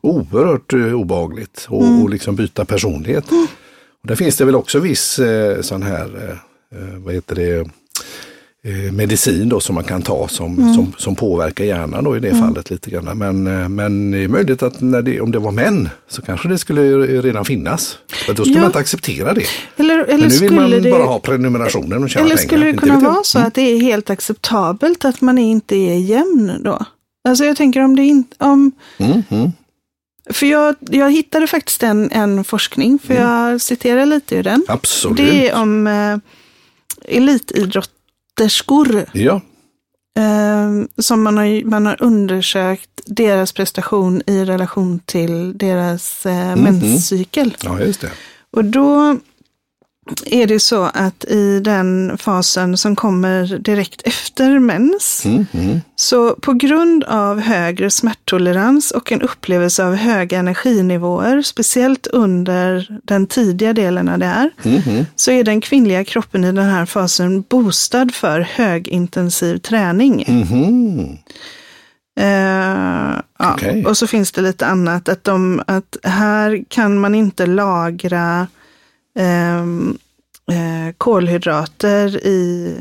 Oerhört 0.00 0.72
eh, 0.72 0.94
obagligt 0.94 1.66
och, 1.68 2.02
och 2.02 2.10
liksom 2.10 2.36
byta 2.36 2.64
personlighet. 2.64 3.24
Och 4.02 4.08
där 4.08 4.14
finns 4.14 4.36
det 4.36 4.44
väl 4.44 4.54
också 4.54 4.78
viss 4.78 5.18
eh, 5.18 5.60
sån 5.60 5.82
här, 5.82 6.38
eh, 6.72 6.78
vad 7.04 7.14
heter 7.14 7.34
det, 7.34 7.58
Eh, 7.58 7.66
medicin 8.92 9.48
då 9.48 9.60
som 9.60 9.74
man 9.74 9.84
kan 9.84 10.02
ta 10.02 10.28
som, 10.28 10.58
mm. 10.58 10.74
som, 10.74 10.92
som 10.98 11.16
påverkar 11.16 11.64
hjärnan 11.64 12.04
då 12.04 12.16
i 12.16 12.20
det 12.20 12.28
mm. 12.28 12.42
fallet 12.42 12.70
lite 12.70 12.90
grann. 12.90 13.18
Men, 13.18 13.46
eh, 13.46 13.68
men 13.68 14.10
det 14.10 14.24
är 14.24 14.28
möjligt 14.28 14.62
att 14.62 14.74
det, 15.04 15.20
om 15.20 15.32
det 15.32 15.38
var 15.38 15.52
män 15.52 15.88
så 16.08 16.22
kanske 16.22 16.48
det 16.48 16.58
skulle 16.58 16.82
redan 17.22 17.44
finnas. 17.44 17.98
För 18.26 18.34
då 18.34 18.42
skulle 18.42 18.56
ja. 18.56 18.60
man 18.60 18.68
inte 18.68 18.78
acceptera 18.78 19.34
det. 19.34 19.46
Eller, 19.76 19.98
eller 19.98 20.18
men 20.18 20.28
nu 20.28 20.36
vill 20.36 20.52
man 20.52 20.70
det, 20.70 20.90
bara 20.90 21.04
ha 21.04 21.18
prenumerationen 21.18 22.02
och 22.02 22.10
tjäna 22.10 22.26
Eller 22.26 22.36
skulle 22.36 22.64
pengar. 22.64 22.72
det 22.72 22.78
kunna 22.78 23.00
vara 23.00 23.24
så 23.24 23.38
att 23.38 23.54
det 23.54 23.62
är 23.62 23.80
helt 23.80 24.10
acceptabelt 24.10 25.04
att 25.04 25.20
man 25.20 25.38
inte 25.38 25.76
är 25.76 25.98
jämn 25.98 26.52
då? 26.64 26.86
Alltså 27.28 27.44
jag 27.44 27.56
tänker 27.56 27.80
om 27.80 27.96
det 27.96 28.04
inte, 28.04 28.36
om 28.38 28.72
mm, 28.98 29.22
mm. 29.28 29.52
För 30.30 30.46
jag, 30.46 30.74
jag 30.80 31.12
hittade 31.12 31.46
faktiskt 31.46 31.82
en, 31.82 32.10
en 32.10 32.44
forskning, 32.44 32.98
för 32.98 33.14
mm. 33.14 33.28
jag 33.28 33.60
citerar 33.60 34.06
lite 34.06 34.36
ur 34.36 34.42
den. 34.42 34.64
Absolut. 34.68 35.16
Det 35.16 35.48
är 35.48 35.54
om 35.54 35.86
eh, 35.86 36.18
elitidrott 37.16 37.90
sköterskor. 38.36 39.04
Ja. 39.12 39.40
Eh, 40.18 40.86
som 40.98 41.22
man 41.22 41.36
har, 41.36 41.64
man 41.64 41.86
har 41.86 42.02
undersökt 42.02 42.90
deras 43.06 43.52
prestation 43.52 44.22
i 44.26 44.44
relation 44.44 44.98
till 44.98 45.58
deras 45.58 46.26
eh, 46.26 46.52
mm, 46.52 46.62
menscykel. 46.62 47.56
Ja, 47.62 47.80
just 47.80 48.00
det. 48.00 48.10
Och 48.50 48.64
då 48.64 49.18
är 50.26 50.46
det 50.46 50.60
så 50.60 50.82
att 50.82 51.24
i 51.24 51.60
den 51.60 52.18
fasen 52.18 52.76
som 52.76 52.96
kommer 52.96 53.58
direkt 53.58 54.02
efter 54.04 54.58
mens, 54.58 55.22
mm, 55.24 55.46
mm. 55.52 55.80
så 55.96 56.34
på 56.34 56.52
grund 56.52 57.04
av 57.04 57.40
högre 57.40 57.90
smärttolerans 57.90 58.90
och 58.90 59.12
en 59.12 59.22
upplevelse 59.22 59.84
av 59.84 59.94
höga 59.94 60.38
energinivåer, 60.38 61.42
speciellt 61.42 62.06
under 62.06 62.98
den 63.04 63.26
tidiga 63.26 63.72
delen 63.72 64.08
av 64.08 64.18
det 64.18 64.26
här, 64.26 64.50
mm, 64.62 65.06
så 65.16 65.30
är 65.30 65.44
den 65.44 65.60
kvinnliga 65.60 66.04
kroppen 66.04 66.44
i 66.44 66.52
den 66.52 66.66
här 66.66 66.86
fasen 66.86 67.44
boostad 67.48 68.08
för 68.12 68.40
högintensiv 68.40 69.58
träning. 69.58 70.24
Uh, 72.20 73.20
ja. 73.38 73.54
okay. 73.54 73.84
Och 73.84 73.96
så 73.96 74.06
finns 74.06 74.32
det 74.32 74.42
lite 74.42 74.66
annat, 74.66 75.08
att, 75.08 75.24
de, 75.24 75.62
att 75.66 75.96
här 76.02 76.64
kan 76.68 76.98
man 76.98 77.14
inte 77.14 77.46
lagra 77.46 78.46
eh, 79.16 80.92
kolhydrater 80.98 82.26
i 82.26 82.72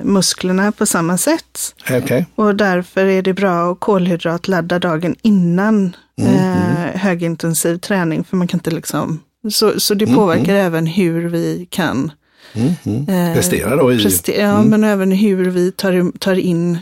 musklerna 0.00 0.72
på 0.72 0.86
samma 0.86 1.18
sätt. 1.18 1.74
Okay. 1.90 2.24
Och 2.34 2.54
därför 2.54 3.06
är 3.06 3.22
det 3.22 3.32
bra 3.32 3.72
att 3.72 3.80
kolhydratladda 3.80 4.78
dagen 4.78 5.16
innan 5.22 5.96
mm, 6.18 6.34
eh, 6.34 6.82
mm. 6.82 6.98
högintensiv 6.98 7.76
träning. 7.76 8.24
För 8.24 8.36
man 8.36 8.48
kan 8.48 8.58
inte 8.58 8.70
liksom, 8.70 9.20
så, 9.50 9.80
så 9.80 9.94
det 9.94 10.04
mm, 10.04 10.16
påverkar 10.16 10.54
mm, 10.54 10.66
även 10.66 10.86
hur 10.86 11.28
vi 11.28 11.66
kan 11.70 12.12
mm, 12.52 12.72
mm. 12.84 13.08
eh, 13.08 13.34
prestera 13.34 13.76
då. 13.76 13.92
I, 13.92 14.02
prestera, 14.02 14.42
ja, 14.42 14.62
men 14.62 14.84
även 14.84 15.12
hur 15.12 15.50
vi 15.50 15.72
tar, 15.72 16.18
tar 16.18 16.34
in 16.34 16.78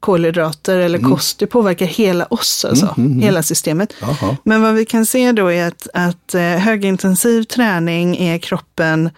kolhydrater 0.00 0.78
eller 0.78 0.98
mm. 0.98 1.10
kost. 1.10 1.38
Det 1.38 1.46
påverkar 1.46 1.86
hela 1.86 2.24
oss, 2.24 2.64
alltså, 2.64 2.86
mm, 2.86 2.94
mm, 2.96 3.12
mm. 3.12 3.22
hela 3.22 3.42
systemet. 3.42 3.94
Aha. 4.02 4.36
Men 4.44 4.62
vad 4.62 4.74
vi 4.74 4.84
kan 4.84 5.06
se 5.06 5.32
då 5.32 5.48
är 5.48 5.68
att, 5.68 5.88
att 5.94 6.34
eh, 6.34 6.42
högintensiv 6.42 7.42
träning 7.42 8.16
är 8.16 8.38
kroppen 8.38 9.10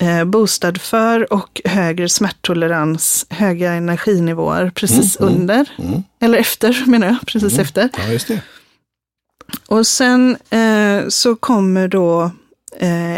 eh, 0.00 0.24
boostad 0.24 0.74
för 0.80 1.32
och 1.32 1.60
högre 1.64 2.08
smärttolerans, 2.08 3.26
höga 3.30 3.72
energinivåer 3.72 4.72
precis 4.74 5.20
mm, 5.20 5.28
mm 5.28 5.40
under. 5.40 5.66
Eller 6.20 6.38
efter 6.38 6.84
menar 6.86 7.06
jag, 7.06 7.26
precis 7.26 7.58
efter. 7.58 7.88
Ja. 8.28 8.36
Och 9.68 9.86
sen 9.86 10.36
eh, 10.50 11.08
så 11.08 11.36
kommer 11.36 11.88
då 11.88 12.30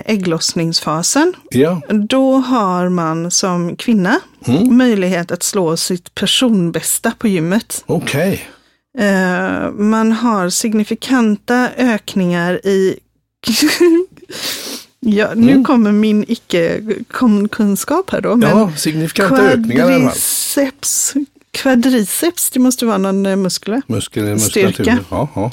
ägglossningsfasen. 0.04 1.34
Ja. 1.50 1.80
Då 1.88 2.36
har 2.36 2.88
man 2.88 3.30
som 3.30 3.76
kvinna 3.76 4.20
mm. 4.46 4.76
möjlighet 4.76 5.32
att 5.32 5.42
slå 5.42 5.76
sitt 5.76 6.14
personbästa 6.14 7.12
på 7.18 7.28
gymmet. 7.28 7.84
Okej. 7.86 8.32
Okay. 8.32 9.06
Eh, 9.08 9.70
man 9.70 10.12
har 10.12 10.50
signifikanta 10.50 11.70
ökningar 11.76 12.66
i 12.66 12.98
Ja, 15.06 15.30
nu 15.34 15.52
mm. 15.52 15.64
kommer 15.64 15.92
min 15.92 16.24
icke-kunskap 16.28 18.10
här 18.10 18.20
då. 18.20 18.36
Men 18.36 18.48
ja, 18.48 18.72
signifikanta 18.76 19.42
ökningar 19.42 19.86
Quadriceps, 19.86 21.14
quadriceps, 21.50 22.50
det 22.50 22.58
måste 22.58 22.86
vara 22.86 22.98
någon 22.98 23.26
eh, 23.26 23.36
muskel, 23.36 23.80
muskel 23.86 24.40
styrka. 24.40 24.98
Ja, 25.10 25.28
ja. 25.34 25.50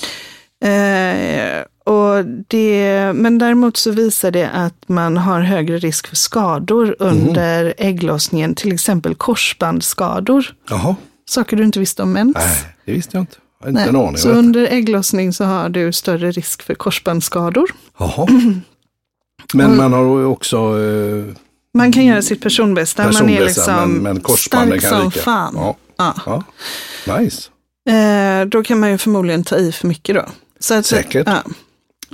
Eh, 0.67 1.63
och 1.83 2.25
det, 2.47 3.11
men 3.15 3.37
däremot 3.37 3.77
så 3.77 3.91
visar 3.91 4.31
det 4.31 4.49
att 4.49 4.89
man 4.89 5.17
har 5.17 5.41
högre 5.41 5.77
risk 5.77 6.07
för 6.07 6.15
skador 6.15 6.95
under 6.99 7.61
mm. 7.61 7.73
ägglossningen, 7.77 8.55
till 8.55 8.73
exempel 8.73 9.15
korsbandsskador. 9.15 10.55
Jaha. 10.69 10.95
Saker 11.29 11.57
du 11.57 11.63
inte 11.63 11.79
visste 11.79 12.03
om 12.03 12.13
mens. 12.13 12.35
Nej, 12.35 12.75
det 12.85 12.91
visste 12.91 13.17
jag 13.17 13.21
inte. 13.21 13.37
Jag 13.61 13.69
inte 13.69 13.81
en 13.81 13.95
aning 13.95 14.17
så 14.17 14.29
under 14.29 14.67
ägglossning 14.67 15.33
så 15.33 15.43
har 15.43 15.69
du 15.69 15.93
större 15.93 16.31
risk 16.31 16.61
för 16.61 16.75
korsbandsskador. 16.75 17.71
Jaha. 17.97 18.27
Men 19.53 19.77
man 19.77 19.93
har 19.93 20.25
också... 20.25 20.57
Eh, 20.57 21.35
man 21.73 21.91
kan 21.91 22.05
göra 22.05 22.21
sitt 22.21 22.41
personbästa. 22.41 23.03
personbästa 23.03 23.23
man 23.23 23.41
är 23.41 23.45
liksom 23.45 24.03
men, 24.03 24.21
men 24.23 24.37
stark 24.37 24.81
som 24.81 25.05
ryka. 25.05 25.21
fan. 25.21 25.53
Ja. 25.55 25.75
Ja. 25.97 26.43
ja. 27.05 27.17
Nice. 27.17 27.49
Eh, 27.89 28.45
då 28.45 28.63
kan 28.63 28.79
man 28.79 28.91
ju 28.91 28.97
förmodligen 28.97 29.43
ta 29.43 29.57
i 29.57 29.71
för 29.71 29.87
mycket 29.87 30.15
då. 30.15 30.25
Så 30.59 30.73
att, 30.73 30.85
Säkert. 30.85 31.27
Ja. 31.27 31.43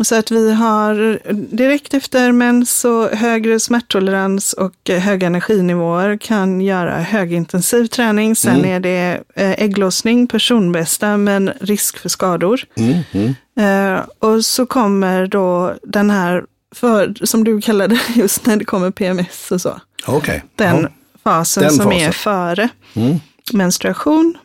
Så 0.04 0.16
att 0.16 0.32
vi 0.32 0.54
har 0.54 1.20
direkt 1.56 1.94
efter 1.94 2.32
mens 2.32 2.80
så 2.80 3.08
högre 3.10 3.60
smärttolerans 3.60 4.54
och 4.54 4.90
höga 4.90 5.28
energinivåer 5.28 6.18
kan 6.18 6.62
göra 6.62 7.00
högintensiv 7.00 7.86
träning. 7.88 8.36
Sen 8.36 8.56
Mm. 8.56 8.72
är 8.72 8.80
det 8.80 9.24
eh, 9.36 9.52
ägglossning, 9.64 10.28
personbästa, 10.28 11.18
men 11.18 11.52
risk 11.62 11.98
för 11.98 12.10
skador. 12.10 12.62
Mm, 12.76 12.98
mm. 13.12 13.96
Eh, 13.96 14.04
och 14.20 14.46
så 14.46 14.66
kommer 14.66 15.28
då 15.28 15.74
den 15.84 16.10
här, 16.10 16.44
för, 16.76 17.26
som 17.26 17.44
du 17.44 17.62
kallade 17.62 18.00
just 18.16 18.46
när 18.46 18.56
det 18.58 18.66
kommer 18.66 18.92
PMS 18.92 19.52
och 19.52 19.62
så, 19.62 19.80
Okej. 20.06 20.44
den 20.56 20.82
Ja. 20.82 20.88
fasen 21.24 21.64
Den 21.64 21.72
som 21.72 21.86
fasen. 21.86 22.02
är 22.08 22.12
före 22.12 22.70
Mm. 22.96 23.20
menstruation. 23.54 24.38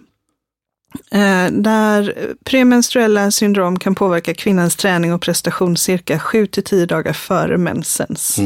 Eh, 1.11 1.47
där 1.53 2.15
premenstruella 2.45 3.31
syndrom 3.31 3.79
kan 3.79 3.95
påverka 3.95 4.35
kvinnans 4.35 4.77
träning 4.77 5.13
och 5.13 5.21
prestation 5.21 5.77
cirka 5.77 6.19
7-10 6.19 6.87
dagar 6.87 7.13
före 7.13 7.59
mensens 7.59 8.39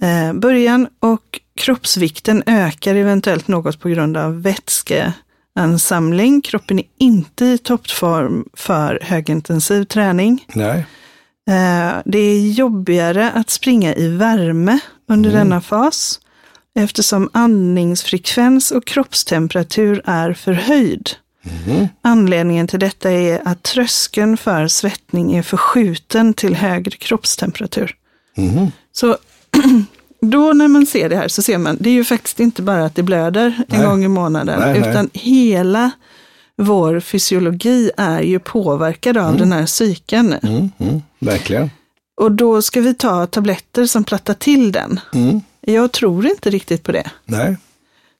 eh, 0.00 0.32
början. 0.34 0.88
Och 1.00 1.40
kroppsvikten 1.56 2.42
ökar 2.46 2.94
eventuellt 2.94 3.48
något 3.48 3.80
på 3.80 3.88
grund 3.88 4.16
av 4.16 4.42
vätskeansamling. 4.42 6.40
Kroppen 6.40 6.78
är 6.78 6.84
inte 6.98 7.44
i 7.44 7.58
toppform 7.58 8.44
för 8.54 8.98
högintensiv 9.02 9.84
träning. 9.84 10.44
Nej. 10.54 10.86
Eh, 11.48 11.92
Det 12.04 12.18
är 12.18 12.50
jobbigare 12.50 13.30
att 13.30 13.50
springa 13.50 13.94
i 13.94 14.08
värme 14.08 14.78
under 15.08 15.32
denna 15.32 15.60
fas 15.60 16.20
eftersom 16.78 17.30
andningsfrekvens 17.32 18.70
och 18.70 18.84
kroppstemperatur 18.84 20.02
är 20.04 20.32
förhöjd. 20.32 21.10
Mhm. 21.46 21.88
Anledningen 22.02 22.66
till 22.66 22.80
detta 22.80 23.10
är 23.10 23.42
att 23.44 23.62
tröskeln 23.62 24.36
för 24.36 24.68
svettning 24.68 25.34
är 25.36 25.42
förskjuten 25.42 26.34
till 26.34 26.54
högre 26.54 26.96
kroppstemperatur. 26.96 27.96
Mhm. 28.36 28.72
Så 28.92 29.16
då 30.20 30.52
när 30.52 30.68
man 30.68 30.86
ser 30.86 31.08
det 31.08 31.16
här 31.16 31.28
så 31.28 31.42
ser 31.42 31.58
man, 31.58 31.76
det 31.80 31.90
är 31.90 31.94
ju 31.94 32.04
faktiskt 32.04 32.40
inte 32.40 32.62
bara 32.62 32.84
att 32.84 32.94
det 32.94 33.02
blöder 33.02 33.46
en 33.68 33.78
Nej. 33.78 33.86
gång 33.86 34.04
i 34.04 34.08
månaden, 34.08 34.60
Nej, 34.60 34.80
nej. 34.80 34.90
utan 34.90 35.10
hela 35.12 35.90
vår 36.56 37.00
fysiologi 37.00 37.90
är 37.96 38.20
ju 38.20 38.38
påverkad 38.38 39.16
av 39.16 39.36
den 39.36 39.52
här 39.52 39.66
cykeln. 39.66 40.32
Mm, 40.32 40.70
mm. 40.78 41.02
Verkligen. 41.18 41.70
Och 42.20 42.32
då 42.32 42.62
ska 42.62 42.80
vi 42.80 42.94
ta 42.94 43.26
tabletter 43.26 43.86
som 43.86 44.04
plattar 44.04 44.34
till 44.34 44.72
den. 44.72 45.00
Mm. 45.14 45.40
Jag 45.60 45.92
tror 45.92 46.26
inte 46.26 46.50
riktigt 46.50 46.82
på 46.82 46.92
det. 46.92 47.10
Nej. 47.24 47.56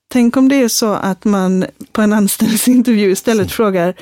Tänk 0.09 0.37
om 0.37 0.49
det 0.49 0.57
är 0.57 0.69
så 0.69 0.93
att 0.93 1.25
man 1.25 1.65
på 1.93 2.03
en 2.03 2.13
anställningsintervju 2.13 3.11
istället 3.11 3.53
frågar, 3.53 3.95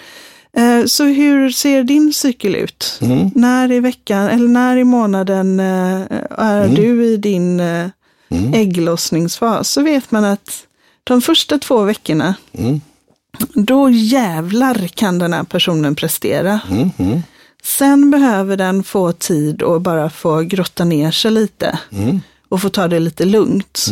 eh, 0.56 0.84
så 0.86 1.04
hur 1.04 1.50
ser 1.50 1.84
din 1.84 2.12
cykel 2.12 2.54
ut? 2.54 2.98
Mm. 3.02 3.30
När 3.34 3.72
i 3.72 3.80
veckan 3.80 4.28
eller 4.28 4.48
när 4.48 4.76
i 4.76 4.84
månaden 4.84 5.60
eh, 5.60 6.02
är 6.38 6.68
du 6.68 7.04
i 7.04 7.16
din 7.16 7.60
eh, 7.60 7.86
Mm. 8.30 8.54
ägglossningsfas? 8.54 9.70
Så 9.70 9.82
vet 9.82 10.10
man 10.10 10.24
att 10.24 10.66
de 11.04 11.22
första 11.22 11.58
två 11.58 11.82
veckorna, 11.82 12.34
Mm. 12.58 12.80
då 13.54 13.90
jävlar 13.90 14.86
kan 14.88 15.18
den 15.18 15.32
här 15.32 15.42
personen 15.44 15.94
prestera. 15.94 16.60
Mm. 16.70 16.90
Mm. 16.98 17.22
Sen 17.62 18.10
behöver 18.10 18.56
den 18.56 18.84
få 18.84 19.12
tid 19.12 19.62
och 19.62 19.80
bara 19.80 20.10
få 20.10 20.40
grotta 20.40 20.84
ner 20.84 21.10
sig 21.10 21.30
lite 21.30 21.78
Mm. 21.92 22.20
och 22.48 22.62
få 22.62 22.68
ta 22.68 22.88
det 22.88 23.00
lite 23.00 23.24
lugnt. 23.24 23.86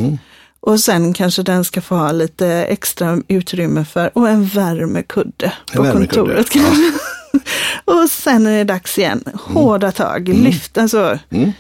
Mm. 0.66 0.72
Och 0.74 0.80
sen 0.80 1.12
kanske 1.12 1.42
den 1.42 1.64
ska 1.64 1.80
få 1.80 1.94
ha 1.94 2.12
lite 2.12 2.46
extra 2.48 3.18
utrymme 3.28 3.84
för, 3.84 4.10
och 4.18 4.28
en 4.28 4.44
värmekudde 4.46 5.52
på 5.74 5.82
värmekudde, 5.82 6.14
kontoret. 6.16 6.50
kanske. 6.50 6.92
och 7.84 8.10
sen 8.10 8.46
är 8.46 8.58
det 8.58 8.64
dags 8.64 8.98
igen. 8.98 9.24
Hårda 9.34 9.92
tag, 9.92 10.28
lyft, 10.28 10.78
alltså, 10.78 11.18
Mm. 11.30 11.52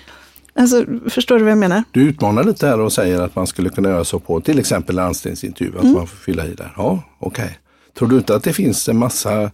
alltså, 0.58 0.84
förstår 1.10 1.38
du 1.38 1.42
vad 1.44 1.50
jag 1.50 1.58
menar? 1.58 1.84
Du 1.90 2.02
utmanar 2.02 2.44
lite 2.44 2.66
här 2.66 2.80
och 2.80 2.92
säger 2.92 3.20
att 3.20 3.36
man 3.36 3.46
skulle 3.46 3.68
kunna 3.68 3.88
göra 3.88 4.04
så 4.04 4.18
på 4.20 4.40
till 4.40 4.58
exempel 4.58 4.98
anställningsintervju, 4.98 5.72
att 5.76 5.82
Mm. 5.82 5.94
man 5.94 6.06
får 6.06 6.16
fylla 6.16 6.46
i 6.46 6.54
där. 6.54 6.72
Ja, 6.76 7.02
okej. 7.18 7.58
Tror 7.98 8.08
du 8.08 8.16
inte 8.16 8.34
att 8.34 8.42
det 8.44 8.52
finns 8.52 8.88
en 8.88 8.98
massa 8.98 9.50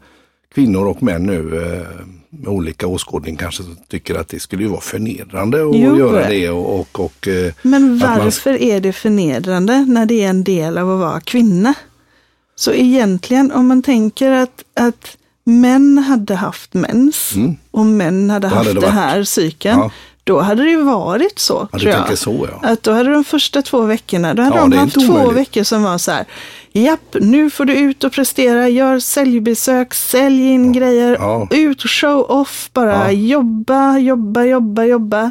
kvinnor 0.54 0.86
och 0.86 1.02
män 1.02 1.22
nu 1.26 1.56
eh, 1.56 2.06
med 2.30 2.48
olika 2.48 2.86
åskådning 2.86 3.36
kanske 3.36 3.62
tycker 3.88 4.14
att 4.14 4.28
det 4.28 4.40
skulle 4.40 4.62
ju 4.62 4.68
vara 4.68 4.80
förnedrande 4.80 5.56
att 5.62 5.76
Jo. 5.76 5.98
göra 5.98 6.28
det 6.28 6.50
och, 6.50 6.80
och, 6.80 7.00
och 7.00 7.28
eh, 7.28 7.52
Men 7.62 7.92
Att 8.02 8.08
man- 8.08 8.18
varför 8.18 8.62
är 8.62 8.80
det 8.80 8.92
förnedrande 8.92 9.84
när 9.88 10.06
det 10.06 10.24
är 10.24 10.28
en 10.28 10.44
del 10.44 10.78
av 10.78 10.90
att 10.92 10.98
vara 10.98 11.20
kvinna? 11.20 11.74
Så 12.56 12.72
egentligen 12.72 13.52
om 13.52 13.66
man 13.66 13.82
tänker 13.82 14.30
att, 14.30 14.64
att 14.74 15.16
män 15.44 15.98
hade 15.98 16.34
haft 16.34 16.74
mens 16.74 17.34
och 17.70 17.86
män 17.86 18.30
hade 18.30 18.46
Mm. 18.46 18.56
Hade 18.58 18.68
haft 18.70 18.74
det 18.80 18.86
det, 18.86 18.90
här 18.92 19.24
cykeln, 19.24 19.78
Ja. 19.78 19.90
Då 20.28 20.40
hade 20.40 20.62
det 20.62 20.70
ju 20.70 20.82
varit 20.82 21.38
så. 21.38 21.68
ja, 21.72 21.78
tror 21.78 21.92
jag. 21.92 22.18
så 22.18 22.48
ja. 22.62 22.68
Att 22.68 22.82
då 22.82 22.92
hade 22.92 23.10
de 23.12 23.24
första 23.24 23.62
två 23.62 23.80
veckorna, 23.82 24.34
då 24.34 24.42
hade 24.42 24.56
Ja, 24.56 24.66
de 24.68 24.76
haft 24.76 24.94
två 24.94 25.12
omöjligt. 25.12 25.36
veckor 25.36 25.62
som 25.62 25.82
var 25.82 25.98
så 25.98 26.10
här, 26.10 26.24
japp, 26.72 27.16
nu 27.20 27.50
får 27.50 27.64
du 27.64 27.74
ut 27.74 28.04
och 28.04 28.12
prestera, 28.12 28.68
gör 28.68 28.98
säljbesök, 28.98 29.94
sälj 29.94 30.42
in 30.50 30.72
grejer, 30.72 31.16
Ja. 31.20 31.48
ut 31.50 31.84
och 31.84 31.90
show 31.90 32.20
off, 32.30 32.70
bara 32.72 32.92
Ja. 32.94 33.10
jobba, 33.10 33.98
jobba, 33.98 34.44
jobba, 34.44 34.84
jobba. 34.84 35.30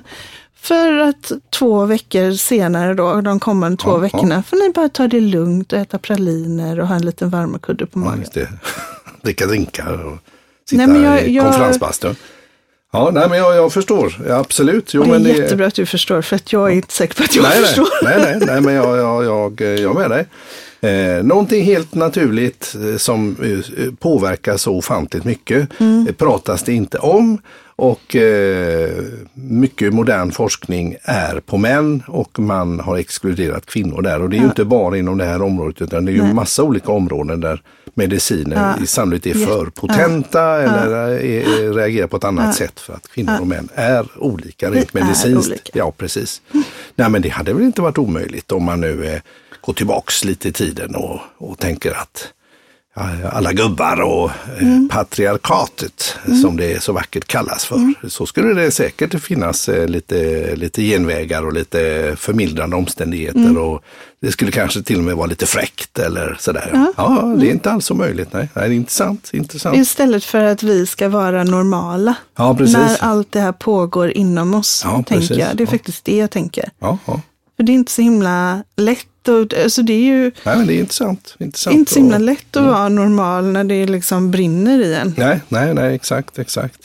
För 0.62 0.98
att 0.98 1.32
två 1.60 1.86
veckor 1.86 2.32
senare 2.32 2.94
då, 2.94 3.22
de 3.22 3.40
kommande 3.40 3.78
två 3.78 3.90
Ja, 3.90 3.94
ja. 3.96 4.00
veckorna, 4.00 4.44
får 4.44 4.58
ni 4.58 4.70
bara 4.74 4.90
ta 4.90 5.08
det 5.08 5.20
lugnt 5.20 5.74
och 5.74 5.80
äta 5.80 5.98
praliner 5.98 6.80
och 6.80 6.88
ha 6.88 6.96
en 6.96 7.06
liten 7.06 7.30
värmekudde 7.30 7.86
på 7.86 8.00
ja 8.00 8.06
magen. 8.06 8.26
det. 8.34 8.50
Dricka 9.22 9.46
drinkar 9.46 10.06
och 10.06 10.18
sitta 10.70 10.86
Nej, 10.86 11.02
jag- 11.02 11.24
i 11.28 11.36
jag- 11.36 11.46
konferensbastun. 11.46 12.16
Ja, 12.94 13.10
nej, 13.14 13.30
men 13.30 13.38
jag, 13.38 13.56
jag 13.56 13.74
förstår. 13.74 14.18
Ja, 14.28 14.36
absolut. 14.36 14.94
Jo, 14.94 15.04
det 15.04 15.10
är 15.10 15.20
men 15.20 15.24
jättebra 15.24 15.68
att 15.68 15.76
du 15.76 15.86
förstår, 15.86 16.22
för 16.22 16.36
att 16.36 16.54
jag 16.54 16.72
är 16.72 16.76
inte 16.76 16.94
säker 16.94 17.16
på 17.16 17.24
att 17.24 17.36
jag 17.36 17.44
nej, 17.44 17.62
förstår. 17.62 17.88
Nej, 18.04 18.18
nej, 18.18 18.48
nej, 18.48 18.62
men 18.62 18.74
jag, 18.74 18.98
jag, 18.98 19.26
jag, 19.26 19.80
jag 19.80 19.96
med 19.96 20.10
dig. 20.10 20.26
Eh, 20.82 21.24
någonting 21.24 21.64
helt 21.64 21.96
naturligt 21.96 22.76
eh, 22.92 22.98
som 22.98 23.36
eh, 23.44 23.94
påverkar 24.00 24.58
så 24.58 24.76
ofantligt 24.76 25.24
mycket 25.24 25.68
Mm. 25.80 26.08
eh, 26.08 26.14
pratas 26.14 26.64
det 26.64 26.74
inte 26.74 26.98
om. 26.98 27.38
Och 27.76 28.16
eh, 28.16 28.90
mycket 29.34 29.94
modern 29.94 30.32
forskning 30.32 30.96
är 31.04 31.40
på 31.40 31.58
män 31.58 32.04
och 32.08 32.40
man 32.40 32.80
har 32.80 32.98
exkluderat 32.98 33.66
kvinnor 33.66 34.02
där. 34.02 34.22
Och 34.22 34.30
det 34.30 34.36
är 34.38 34.40
ju 34.40 34.46
inte 34.46 34.66
bara 34.66 34.98
inom 34.98 35.18
det 35.18 35.26
här 35.26 35.42
området 35.42 35.82
utan 35.82 36.06
det 36.06 36.12
är 36.12 36.14
ju 36.14 36.24
Nej. 36.24 36.34
massa 36.34 36.64
olika 36.64 36.92
områden 36.92 37.42
där 37.42 37.62
mediciner 37.94 38.76
Ja. 38.80 38.86
sannolikt 38.86 39.26
är 39.26 39.34
för 39.34 39.66
Ja. 39.66 39.72
potenta 39.82 40.62
eller 40.62 41.10
är, 41.10 41.74
reagerar 41.74 42.08
på 42.08 42.18
ett 42.18 42.24
annat 42.24 42.56
sätt 42.56 42.80
för 42.80 42.94
att 42.94 43.08
kvinnor 43.08 43.34
Ja. 43.34 43.40
och 43.42 43.48
män 43.48 43.70
är 43.76 44.06
olika 44.18 44.72
rent 44.72 44.94
medicinskt. 44.94 45.48
olika. 45.50 45.72
Ja, 45.74 45.92
precis. 45.98 46.42
Nej, 46.96 47.10
men 47.10 47.22
det 47.22 47.30
hade 47.30 47.54
väl 47.54 47.64
inte 47.64 47.82
varit 47.82 47.98
omöjligt 47.98 48.52
om 48.52 48.64
man 48.64 48.82
nu 48.82 49.06
eh, 49.06 49.20
går 49.68 49.74
tillbaks 49.74 50.26
lite 50.26 50.50
i 50.50 50.52
tiden 50.52 50.96
och, 50.96 51.20
och 51.38 51.58
tänker 51.60 51.92
att 51.92 52.28
ja, 52.96 53.30
alla 53.32 53.54
gubbar 53.54 54.02
och 54.02 54.30
eh, 54.62 54.88
patriarkatet 54.90 56.16
som 56.42 56.58
det 56.58 56.84
så 56.84 56.94
vackert 56.94 57.28
kallas 57.28 57.66
för. 57.66 57.94
Så 58.10 58.26
skulle 58.26 58.54
det 58.62 58.72
säkert 58.72 59.22
finnas 59.22 59.70
eh, 59.70 59.88
lite, 59.88 60.56
lite 60.56 60.82
genvägar 60.82 61.46
och 61.46 61.54
lite 61.54 62.14
förmildrande 62.20 62.76
omständigheter 62.76 63.58
och 63.58 63.84
det 64.22 64.32
skulle 64.32 64.52
kanske 64.52 64.82
till 64.82 64.98
och 64.98 65.04
med 65.04 65.16
vara 65.16 65.28
lite 65.28 65.46
fräckt 65.46 66.00
eller 66.00 66.38
sådär. 66.40 66.86
Ja, 66.98 67.36
det 67.40 67.48
är 67.48 67.52
inte 67.52 67.72
alls 67.72 67.86
så 67.86 67.94
möjligt. 67.96 68.34
Nej, 68.34 68.50
nej 68.54 68.70
det 68.70 68.76
är 68.76 68.78
intressant. 68.78 69.30
intressant. 69.34 69.78
Istället 69.78 70.24
för 70.24 70.44
att 70.44 70.64
vi 70.64 70.86
ska 70.86 71.10
vara 71.10 71.44
normala. 71.44 72.16
Ja, 72.38 72.56
precis. 72.56 72.78
När 72.78 72.98
allt 73.04 73.32
det 73.32 73.40
här 73.40 73.52
pågår 73.52 74.12
inom 74.12 74.54
oss, 74.54 74.82
Ja, 74.86 75.04
tänker 75.08 75.40
jag. 75.40 75.58
Det 75.58 75.64
är 75.64 75.68
Ja. 75.68 75.72
faktiskt 75.72 76.06
det 76.06 76.18
jag 76.18 76.32
tänker. 76.32 76.70
Ja, 76.80 76.98
ja. 77.08 77.22
För 77.58 77.64
det 77.64 77.72
är 77.72 77.74
inte 77.74 77.92
så 77.92 78.02
himla 78.02 78.64
lätt. 78.76 79.28
Och, 79.28 79.54
alltså 79.64 79.82
det 79.84 79.94
är 79.94 80.02
ju 80.04 80.32
Nej, 80.44 80.58
men 80.58 80.68
det 80.68 80.74
är 80.74 80.80
intressant. 80.80 81.36
intressant 81.40 81.76
inte 81.76 81.94
så 81.94 82.00
himla 82.00 82.16
och- 82.16 82.22
lätt 82.22 82.56
att 82.56 82.64
vara 82.64 82.90
normal 82.90 83.46
när 83.46 83.64
det 83.64 83.86
liksom 83.86 84.32
brinner 84.32 84.80
i 84.80 84.94
en. 84.96 85.14
Nej, 85.18 85.42
nej, 85.50 85.74
nej, 85.74 85.96
exakt, 85.96 86.40
exakt. 86.40 86.78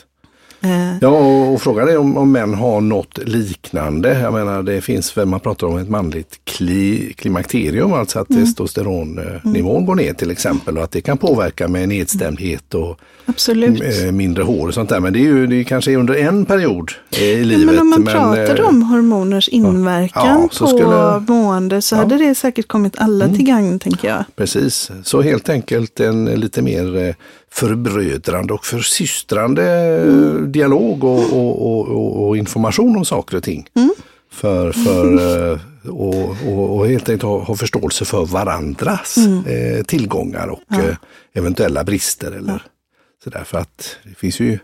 Eh, 0.62 0.96
Ja, 1.00 1.08
och, 1.08 1.52
och 1.54 1.62
frågan 1.62 1.88
är 1.88 1.98
om, 1.98 2.16
om 2.16 2.32
män 2.32 2.54
har 2.54 2.80
något 2.80 3.18
liknande. 3.24 4.18
Jag 4.20 4.32
menar, 4.32 4.62
det 4.62 4.80
finns 4.80 5.16
väl, 5.16 5.26
man 5.26 5.40
pratar 5.40 5.66
om 5.66 5.78
ett 5.78 5.88
manligt 5.88 6.40
kli, 6.44 7.12
klimakterium, 7.18 7.92
alltså 7.92 8.18
att 8.18 8.28
testosteronnivån 8.28 9.86
går 9.86 9.94
ner 9.94 10.12
till 10.14 10.30
exempel 10.30 10.78
och 10.78 10.84
att 10.84 10.90
det 10.90 11.00
kan 11.00 11.18
påverka 11.18 11.68
med 11.68 11.88
nedstämdhet 11.88 12.74
och 12.74 12.98
absolut. 13.26 13.82
eh, 13.82 14.12
mindre 14.12 14.42
hår 14.44 14.68
och 14.68 14.74
sånt 14.74 14.88
där. 14.88 15.00
Men 15.00 15.12
det 15.12 15.18
är 15.18 15.22
ju 15.22 15.46
det 15.46 15.56
är 15.56 15.64
kanske 15.64 15.96
under 15.96 16.14
en 16.14 16.44
period 16.44 16.90
eh, 17.12 17.22
i 17.22 17.44
livet. 17.44 17.66
men 17.66 17.78
om 17.78 17.90
man 17.90 18.04
pratar 18.04 18.60
eh, 18.60 18.68
om 18.68 18.82
hormoners 18.82 19.48
inverkan 19.48 20.26
Ja, 20.42 20.48
så 20.52 20.64
på 20.64 20.70
skulle- 20.70 21.20
mående 21.28 21.82
så 21.82 21.94
Ja. 21.94 21.98
Mm. 21.98 22.10
hade 22.10 22.24
det 22.24 22.34
säkert 22.34 22.68
kommit 22.68 22.94
alla 22.98 23.28
till 23.28 23.44
gagn, 23.46 23.78
tänker 23.78 24.08
jag. 24.08 24.24
Precis, 24.36 24.90
så 25.04 25.22
helt 25.22 25.48
enkelt 25.48 26.00
en 26.00 26.24
lite 26.24 26.62
mer 26.62 26.96
eh, 27.08 27.14
förbrödrande 27.52 28.52
och 28.52 28.64
försystrande 28.64 29.64
eh, 29.64 30.42
dialog 30.42 31.04
och, 31.04 31.32
och, 31.32 31.62
och, 31.62 32.28
och, 32.28 32.36
information 32.36 32.96
om 32.96 33.04
saker 33.04 33.36
och 33.36 33.42
ting. 33.42 33.66
För, 34.30 34.72
för 34.72 35.50
eh, 35.52 35.58
och, 35.90 36.36
och, 36.76 36.88
helt 36.88 37.08
enkelt 37.08 37.22
ha, 37.22 37.38
ha 37.44 37.56
förståelse 37.56 38.04
för 38.04 38.24
varandras 38.24 39.16
eh, 39.46 39.84
tillgångar 39.84 40.48
och 40.48 40.72
eh, 40.72 40.96
eventuella 41.32 41.84
brister 41.84 42.32
eller 42.32 42.62
sådär. 43.24 43.44
För 43.44 43.58
att 43.58 43.96
det 44.04 44.14
finns 44.14 44.40
ju 44.40 44.58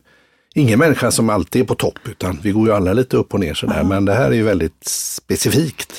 ingen 0.55 0.79
människa 0.79 1.11
som 1.11 1.31
alltid 1.31 1.63
är 1.63 1.67
på 1.67 1.75
topp, 1.75 1.99
utan 2.05 2.39
vi 2.43 2.51
går 2.51 2.67
ju 2.67 2.75
alla 2.75 2.93
lite 2.93 3.17
upp 3.17 3.35
och 3.35 3.41
ner 3.41 3.55
sådär. 3.55 3.85
Men 3.85 4.05
det 4.05 4.15
här 4.15 4.31
är 4.31 4.35
ju 4.35 4.43
väldigt 4.43 4.85
specifikt. 4.85 5.93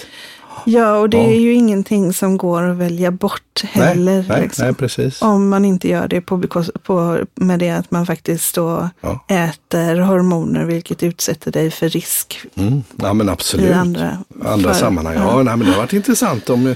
Ja, 0.65 0.97
och 0.97 1.09
det 1.09 1.17
ja. 1.17 1.23
är 1.23 1.39
ju 1.39 1.53
ingenting 1.53 2.13
som 2.13 2.37
går 2.37 2.63
att 2.63 2.77
välja 2.77 3.11
bort 3.11 3.63
heller. 3.63 4.25
Nej, 4.29 4.41
liksom. 4.41 4.65
nej 4.65 4.75
precis. 4.75 5.21
Om 5.21 5.49
man 5.49 5.65
inte 5.65 5.87
gör 5.87 6.07
det 6.07 6.21
på, 6.21 6.43
på, 6.83 7.19
med 7.35 7.59
det 7.59 7.69
att 7.69 7.91
man 7.91 8.05
faktiskt 8.05 8.55
då 8.55 8.89
ja. 9.01 9.25
äter 9.27 9.99
hormoner, 9.99 10.65
vilket 10.65 11.03
utsätter 11.03 11.51
dig 11.51 11.71
för 11.71 11.89
risk. 11.89 12.41
Mm. 12.55 12.83
Ja, 12.95 13.13
men 13.13 13.29
absolut. 13.29 13.69
I 13.69 13.73
andra, 13.73 14.17
andra 14.43 14.73
för, 14.73 14.79
sammanhang. 14.79 15.15
Ja, 15.15 15.37
ja. 15.37 15.43
Nej, 15.43 15.57
men 15.57 15.67
det 15.67 15.71
har 15.71 15.77
varit 15.77 15.93
intressant 15.93 16.49
om 16.49 16.75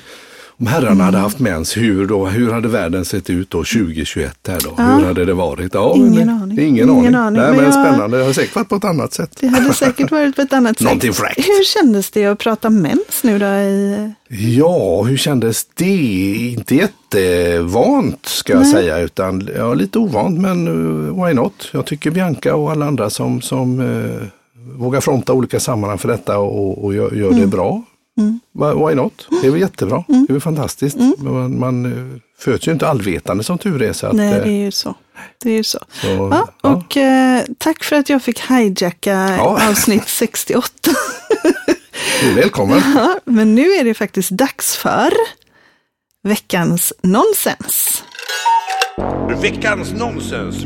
om 0.59 0.67
herrarna 0.67 1.03
hade 1.03 1.17
haft 1.17 1.39
mens, 1.39 1.77
hur, 1.77 2.07
då, 2.07 2.25
hur 2.25 2.51
hade 2.51 2.67
världen 2.67 3.05
sett 3.05 3.29
ut 3.29 3.49
då 3.49 3.57
2021? 3.57 4.37
Här 4.47 4.59
då? 4.63 4.73
Ja. 4.77 4.83
Hur 4.83 5.05
hade 5.05 5.25
det 5.25 5.33
varit? 5.33 5.73
Ja, 5.73 5.93
ingen 5.95 6.27
det, 6.27 6.33
aning. 6.33 6.59
Ingen, 6.59 6.89
ingen 6.89 7.15
aning. 7.15 7.41
Nej, 7.41 7.47
men, 7.47 7.55
men 7.55 7.65
jag, 7.65 7.73
spännande. 7.73 8.17
Det 8.17 8.23
har 8.23 8.33
säkert 8.33 8.55
varit 8.55 8.69
på 8.69 8.75
ett 8.75 8.83
annat 8.83 9.13
sätt. 9.13 9.37
Det 9.39 9.47
hade 9.47 9.73
säkert 9.73 10.11
varit 10.11 10.35
på 10.35 10.41
ett 10.41 10.53
annat 10.53 10.77
sätt. 10.77 10.85
Någonting 10.85 11.13
fräckt. 11.13 11.37
Hur 11.37 11.63
kändes 11.63 12.11
det 12.11 12.25
att 12.25 12.39
prata 12.39 12.69
mens 12.69 13.23
nu 13.23 13.39
då? 13.39 13.45
I... 13.45 14.13
Ja, 14.27 15.03
hur 15.03 15.17
kändes 15.17 15.65
det? 15.73 16.35
Inte 16.35 16.75
jättevant 16.75 18.25
ska 18.25 18.53
jag 18.53 18.61
Nej. 18.61 18.71
säga, 18.71 18.99
utan 18.99 19.49
ja, 19.57 19.73
lite 19.73 19.99
ovant, 19.99 20.39
men 20.39 20.67
uh, 20.67 21.25
why 21.25 21.33
not? 21.33 21.69
Jag 21.71 21.85
tycker 21.85 22.11
Bianca 22.11 22.55
och 22.55 22.71
alla 22.71 22.85
andra 22.85 23.09
som, 23.09 23.41
som 23.41 23.79
uh, 23.79 24.23
vågar 24.77 25.01
fronta 25.01 25.33
olika 25.33 25.59
sammanhang 25.59 25.97
för 25.97 26.07
detta 26.07 26.37
och, 26.37 26.83
och 26.83 26.93
gör, 26.93 27.11
gör 27.11 27.27
mm. 27.27 27.41
det 27.41 27.47
bra 27.47 27.83
Mm. 28.17 28.39
Why 28.88 28.95
not? 28.95 29.28
Det 29.41 29.47
är 29.47 29.52
väl 29.52 29.62
jättebra. 29.62 30.04
Mm. 30.10 30.26
Det 30.26 30.32
är 30.32 30.34
väl 30.34 30.41
fantastiskt. 30.41 30.97
Mm. 30.97 31.13
Man, 31.17 31.60
man 31.60 31.86
eh, 31.86 32.19
föds 32.39 32.67
ju 32.67 32.71
inte 32.71 32.88
allvetande 32.88 33.43
som 33.43 33.58
tur 33.58 33.82
är. 33.82 33.93
Så 33.93 34.08
att, 34.08 34.13
Nej, 34.13 34.41
det 34.43 34.49
är 34.49 34.63
ju 34.63 34.71
så. 34.71 34.95
Det 35.43 35.49
är 35.49 35.58
ju 35.58 35.63
så. 35.63 35.80
så 36.02 36.08
ja, 36.08 36.47
och 36.62 36.97
Eh, 37.34 37.43
tack 37.58 37.84
för 37.84 37.95
att 37.95 38.10
jag 38.10 38.21
fick 38.21 38.39
hijacka 38.39 39.36
ja. 39.38 39.60
avsnitt 39.69 40.08
68. 40.08 40.71
du 42.21 42.32
är 42.32 42.36
välkommen. 42.36 42.82
Ja, 42.95 43.19
men 43.26 43.56
nu 43.56 43.71
är 43.71 43.84
det 43.84 43.93
faktiskt 43.93 44.30
dags 44.30 44.76
för 44.76 45.13
veckans 46.23 46.93
nonsens. 47.02 48.04
Veckans 49.41 49.93
nonsens. 49.93 50.65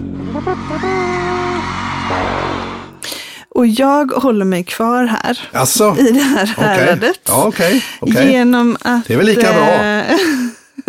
Och 3.57 3.67
jag 3.67 4.11
håller 4.11 4.45
mig 4.45 4.63
kvar 4.63 5.05
här 5.05 5.49
alltså, 5.51 5.95
i 5.99 6.11
det 6.11 6.19
här 6.19 6.45
häradet. 6.45 7.19
Ja, 7.27 7.47
okay, 7.47 7.81
okay. 8.01 8.31
Genom 8.31 8.77
att 8.81 9.05
det 9.07 9.13
är 9.13 9.17
väl 9.17 9.25
lika 9.25 9.53
bra. 9.53 9.83
Eh, 9.83 10.19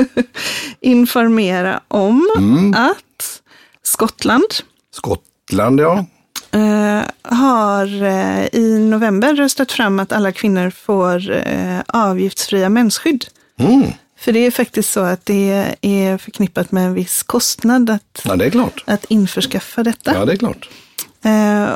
informera 0.81 1.81
om 1.89 2.31
mm. 2.39 2.75
att 2.75 3.41
Skottland, 3.83 4.45
Skottland 4.95 5.81
ja. 5.81 6.05
Uh, 6.55 7.03
har 7.23 7.87
uh, 7.87 8.47
i 8.53 8.79
november 8.79 9.35
röstat 9.35 9.73
fram 9.73 10.01
att 10.01 10.13
alla 10.13 10.33
kvinnor 10.33 10.71
får 10.71 11.43
avgiftsfria 11.87 12.69
mensskydd. 12.69 13.25
Mm. 13.59 13.93
För 14.19 14.33
det 14.33 14.47
är 14.47 14.51
faktiskt 14.51 14.93
så 14.93 15.01
att 15.01 15.27
det 15.27 15.77
är 15.81 16.19
förknippat 16.19 16.73
med 16.73 16.87
en 16.87 16.95
viss 16.95 17.23
kostnad 17.23 17.91
att, 17.91 18.23
ja, 18.25 18.37
det 18.37 18.45
är 18.45 18.51
klart. 18.51 18.85
att 18.87 19.05
införskaffa 19.05 19.83
detta. 19.83 20.15
Ja, 20.15 20.25
det 20.25 20.33
är 20.33 20.37
klart. 20.37 20.69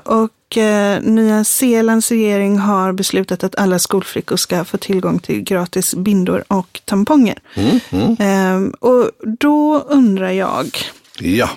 Och 0.05 0.57
eh, 0.57 1.03
Nya 1.03 1.45
Zeelands 1.45 2.11
regering 2.11 2.59
har 2.59 2.93
beslutat 2.93 3.45
att 3.45 3.59
alla 3.59 3.79
skolflickor 3.79 4.37
ska 4.37 4.65
få 4.65 4.79
tillgång 4.79 5.19
till 5.19 5.41
gratis 5.43 5.95
bindor 5.95 6.45
och 6.49 6.81
tamponger. 6.85 7.39
Mm, 7.55 7.81
mm. 7.91 8.17
Eh, 8.21 8.73
och 8.79 9.11
då 9.41 9.79
undrar 9.79 10.31
jag, 10.31 10.79
ja. 11.19 11.51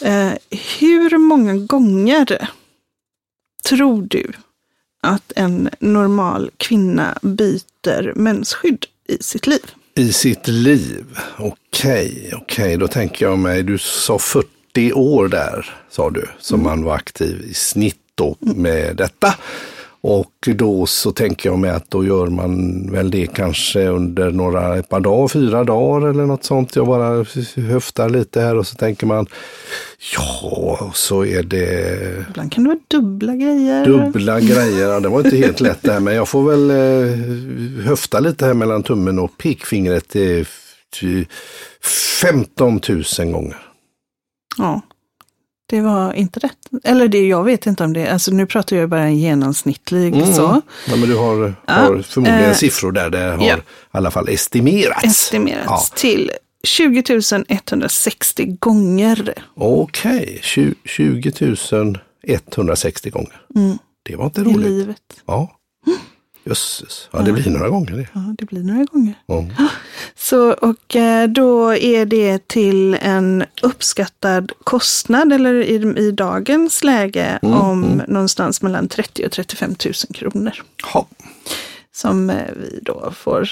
eh, 0.00 0.32
hur 0.78 1.18
många 1.18 1.54
gånger 1.54 2.48
tror 3.64 4.02
du 4.02 4.32
att 5.02 5.32
en 5.36 5.70
normal 5.80 6.50
kvinna 6.56 7.18
byter 7.22 8.12
mensskydd 8.14 8.86
i 9.08 9.22
sitt 9.22 9.46
liv? 9.46 9.74
I 9.94 10.12
sitt 10.12 10.48
liv? 10.48 11.04
Okej, 11.38 11.56
okay, 12.08 12.32
okej, 12.32 12.36
okay. 12.36 12.76
då 12.76 12.88
tänker 12.88 13.26
jag 13.26 13.38
mig, 13.38 13.62
du 13.62 13.78
sa 13.78 14.18
40 14.18 14.57
år 14.78 15.28
där, 15.28 15.74
sa 15.90 16.10
du, 16.10 16.26
som 16.38 16.60
mm. 16.60 16.70
man 16.70 16.84
var 16.84 16.94
aktiv 16.94 17.44
i 17.50 17.54
snitt 17.54 18.00
då 18.14 18.36
med 18.40 18.96
detta. 18.96 19.34
Och 20.00 20.48
då 20.56 20.86
så 20.86 21.12
tänker 21.12 21.48
jag 21.48 21.58
mig 21.58 21.70
att 21.70 21.90
då 21.90 22.04
gör 22.04 22.26
man 22.26 22.82
väl 22.92 23.10
det 23.10 23.26
kanske 23.26 23.88
under 23.88 24.30
några, 24.30 24.76
ett 24.76 24.88
par 24.88 25.00
dagar, 25.00 25.28
fyra 25.28 25.64
dagar 25.64 26.08
eller 26.08 26.26
något 26.26 26.44
sånt. 26.44 26.76
Jag 26.76 26.86
bara 26.86 27.24
höftar 27.56 28.08
lite 28.08 28.40
här 28.40 28.56
och 28.56 28.66
så 28.66 28.76
tänker 28.76 29.06
man, 29.06 29.26
ja, 30.16 30.90
så 30.94 31.24
är 31.24 31.42
det... 31.42 31.98
Ibland 32.28 32.52
kan 32.52 32.64
det 32.64 32.68
vara 32.68 32.80
dubbla 32.88 33.34
grejer. 33.34 33.86
Dubbla 33.86 34.40
grejer, 34.40 34.88
ja, 34.88 35.00
det 35.00 35.08
var 35.08 35.24
inte 35.24 35.36
helt 35.36 35.60
lätt 35.60 35.82
det 35.82 35.92
här, 35.92 36.00
men 36.00 36.14
jag 36.14 36.28
får 36.28 36.50
väl 36.50 36.70
eh, 36.70 37.84
höfta 37.84 38.20
lite 38.20 38.46
här 38.46 38.54
mellan 38.54 38.82
tummen 38.82 39.18
och 39.18 39.38
pekfingret 39.38 40.08
till 40.90 41.26
15 42.20 42.80
000 43.18 43.32
gånger. 43.32 43.67
Ja. 44.58 44.82
Det 45.66 45.80
var 45.80 46.12
inte 46.12 46.40
rätt. 46.40 46.58
Eller 46.84 47.08
det, 47.08 47.28
jag 47.28 47.44
vet 47.44 47.66
inte 47.66 47.84
om 47.84 47.92
det, 47.92 48.08
alltså 48.08 48.30
nu 48.30 48.46
pratar 48.46 48.76
jag 48.76 48.88
bara 48.88 49.02
en 49.02 49.18
genomsnittlig 49.18 50.14
mm. 50.14 50.34
så. 50.34 50.62
Ja, 50.86 50.96
men 50.96 51.08
du 51.08 51.16
har, 51.16 51.54
ja. 51.66 51.74
har 51.74 52.02
förmodligen 52.02 52.50
äh, 52.50 52.54
siffror 52.54 52.92
där 52.92 53.10
det 53.10 53.18
har 53.18 53.46
ja. 53.46 53.56
i 53.56 53.60
alla 53.90 54.10
fall 54.10 54.28
estimerats. 54.28 55.04
Estimerats 55.04 55.92
ja. 55.92 55.96
till 55.96 56.30
20 56.62 57.02
160 57.48 58.46
gånger. 58.60 59.34
Okej, 59.54 60.40
okay. 60.42 60.74
20 60.84 61.32
160 62.26 63.10
gånger. 63.10 63.40
Mm. 63.56 63.78
Det 64.02 64.16
var 64.16 64.24
inte 64.24 64.42
roligt. 64.44 64.66
I 64.66 64.70
livet. 64.70 65.02
Ja. 65.26 65.57
Jösses, 66.48 67.08
ja 67.12 67.18
det 67.18 67.32
blir 67.32 67.50
några 67.50 67.68
gånger 67.68 67.92
det. 67.92 68.08
Ja, 68.12 68.34
det 68.38 68.44
blir 68.44 68.62
några 68.62 68.84
gånger. 68.84 69.14
Mm. 69.28 69.50
Så, 70.16 70.52
och 70.52 70.96
eh, 70.96 71.28
då 71.28 71.74
är 71.74 72.06
det 72.06 72.48
till 72.48 72.94
en 72.94 73.44
uppskattad 73.62 74.52
kostnad, 74.64 75.32
eller 75.32 75.54
i, 75.54 75.74
i 75.98 76.10
dagens 76.10 76.84
läge, 76.84 77.38
mm, 77.42 77.54
om 77.54 77.84
mm. 77.84 78.04
någonstans 78.08 78.62
mellan 78.62 78.88
30 78.88 79.26
och 79.26 79.32
35 79.32 79.74
000 79.84 79.94
kronor. 80.14 80.52
Ja. 80.94 81.06
Som 81.92 82.30
eh, 82.30 82.36
vi 82.56 82.80
då 82.82 83.12
får 83.16 83.50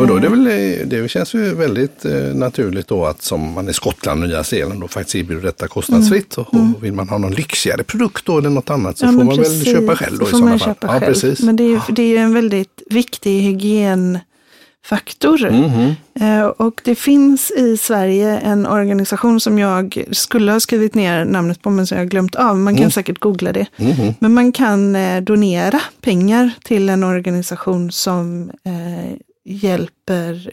Ja, 0.00 0.06
då 0.06 0.18
det, 0.18 0.28
väl, 0.28 0.44
det 0.88 1.10
känns 1.10 1.34
ju 1.34 1.54
väldigt 1.54 2.04
eh, 2.04 2.12
naturligt 2.12 2.88
då 2.88 3.06
att 3.06 3.22
som 3.22 3.52
man 3.52 3.68
i 3.68 3.72
Skottland 3.72 4.22
och 4.22 4.28
Nya 4.28 4.44
Zeeland 4.44 4.80
då 4.80 4.88
faktiskt 4.88 5.14
erbjuder 5.14 5.42
detta 5.42 5.68
kostnadsfritt. 5.68 6.36
Mm. 6.36 6.46
Och, 6.46 6.54
och 6.76 6.84
vill 6.84 6.92
man 6.92 7.08
ha 7.08 7.18
någon 7.18 7.32
lyxigare 7.32 7.82
produkt 7.82 8.26
då 8.26 8.38
eller 8.38 8.50
något 8.50 8.70
annat 8.70 8.98
så 8.98 9.06
ja, 9.06 9.10
får 9.10 9.24
man 9.24 9.36
precis. 9.36 9.66
väl 9.66 9.74
köpa 9.74 9.96
själv 9.96 10.18
då 10.18 10.28
i 10.28 10.30
sådana 10.30 10.58
fall. 10.58 10.74
Ja, 10.80 11.00
precis. 11.00 11.40
Men 11.40 11.56
det 11.56 11.64
är, 11.64 11.68
ju, 11.68 11.80
det 11.88 12.02
är 12.02 12.06
ju 12.06 12.16
en 12.16 12.34
väldigt 12.34 12.82
viktig 12.90 13.40
hygienfaktor. 13.40 15.46
Mm. 15.46 15.94
Eh, 16.20 16.46
och 16.46 16.80
det 16.84 16.94
finns 16.94 17.50
i 17.50 17.76
Sverige 17.76 18.38
en 18.38 18.66
organisation 18.66 19.40
som 19.40 19.58
jag 19.58 20.04
skulle 20.12 20.52
ha 20.52 20.60
skrivit 20.60 20.94
ner 20.94 21.24
namnet 21.24 21.62
på 21.62 21.70
men 21.70 21.86
som 21.86 21.98
jag 21.98 22.08
glömt 22.08 22.34
av. 22.34 22.56
Man 22.56 22.74
kan 22.74 22.82
mm. 22.82 22.90
säkert 22.90 23.18
googla 23.18 23.52
det. 23.52 23.66
Mm. 23.76 24.14
Men 24.18 24.34
man 24.34 24.52
kan 24.52 24.96
eh, 24.96 25.20
donera 25.20 25.80
pengar 26.00 26.50
till 26.64 26.88
en 26.88 27.04
organisation 27.04 27.92
som 27.92 28.50
eh, 28.64 29.16
hjälper 29.46 30.52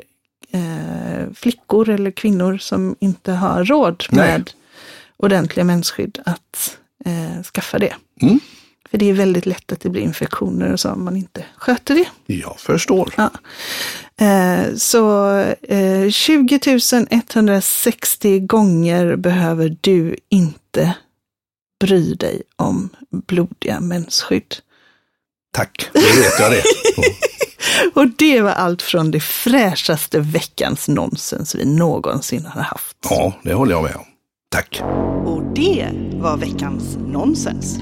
eh, 0.51 1.33
flickor 1.35 1.89
eller 1.89 2.11
kvinnor 2.11 2.57
som 2.57 2.95
inte 2.99 3.31
har 3.31 3.63
råd 3.63 4.03
Nej. 4.09 4.27
med 4.31 4.51
ordentliga 5.17 5.65
mensskydd 5.65 6.19
att 6.25 6.77
eh, 7.05 7.43
skaffa 7.43 7.79
det. 7.79 7.93
Mm. 8.21 8.39
För 8.89 8.97
det 8.97 9.09
är 9.09 9.13
väldigt 9.13 9.45
lätt 9.45 9.71
att 9.71 9.79
det 9.79 9.89
blir 9.89 10.01
infektioner 10.01 10.73
och 10.73 10.79
så 10.79 10.91
om 10.91 11.05
man 11.05 11.17
inte 11.17 11.45
sköter 11.57 11.95
det. 11.95 12.33
Jag 12.33 12.59
förstår. 12.59 13.13
Ja. 13.17 13.31
Eh, 14.25 14.75
så 14.75 15.29
eh, 15.61 16.09
20 16.09 16.59
160 17.09 18.39
gånger 18.39 19.15
behöver 19.15 19.77
du 19.81 20.15
inte 20.29 20.93
bry 21.79 22.13
dig 22.13 22.41
om 22.55 22.89
blodiga 23.09 23.79
mensskydd. 23.79 24.55
Tack, 25.55 25.89
då 25.93 25.99
vet 25.99 26.39
jag 26.39 26.51
det. 26.51 26.63
Och 28.01 28.07
det 28.17 28.41
var 28.41 28.51
allt 28.51 28.81
från 28.81 29.11
det 29.11 29.19
fräschaste 29.19 30.19
veckans 30.19 30.87
nonsens 30.87 31.55
vi 31.55 31.65
någonsin 31.65 32.45
har 32.45 32.61
haft. 32.61 32.97
Ja, 33.09 33.33
det 33.43 33.53
håller 33.53 33.71
jag 33.71 33.83
med 33.83 33.95
om. 33.95 34.05
Tack. 34.51 34.81
Och 35.25 35.43
det 35.55 35.89
var 36.13 36.37
veckans 36.37 36.97
nonsens. 37.07 37.77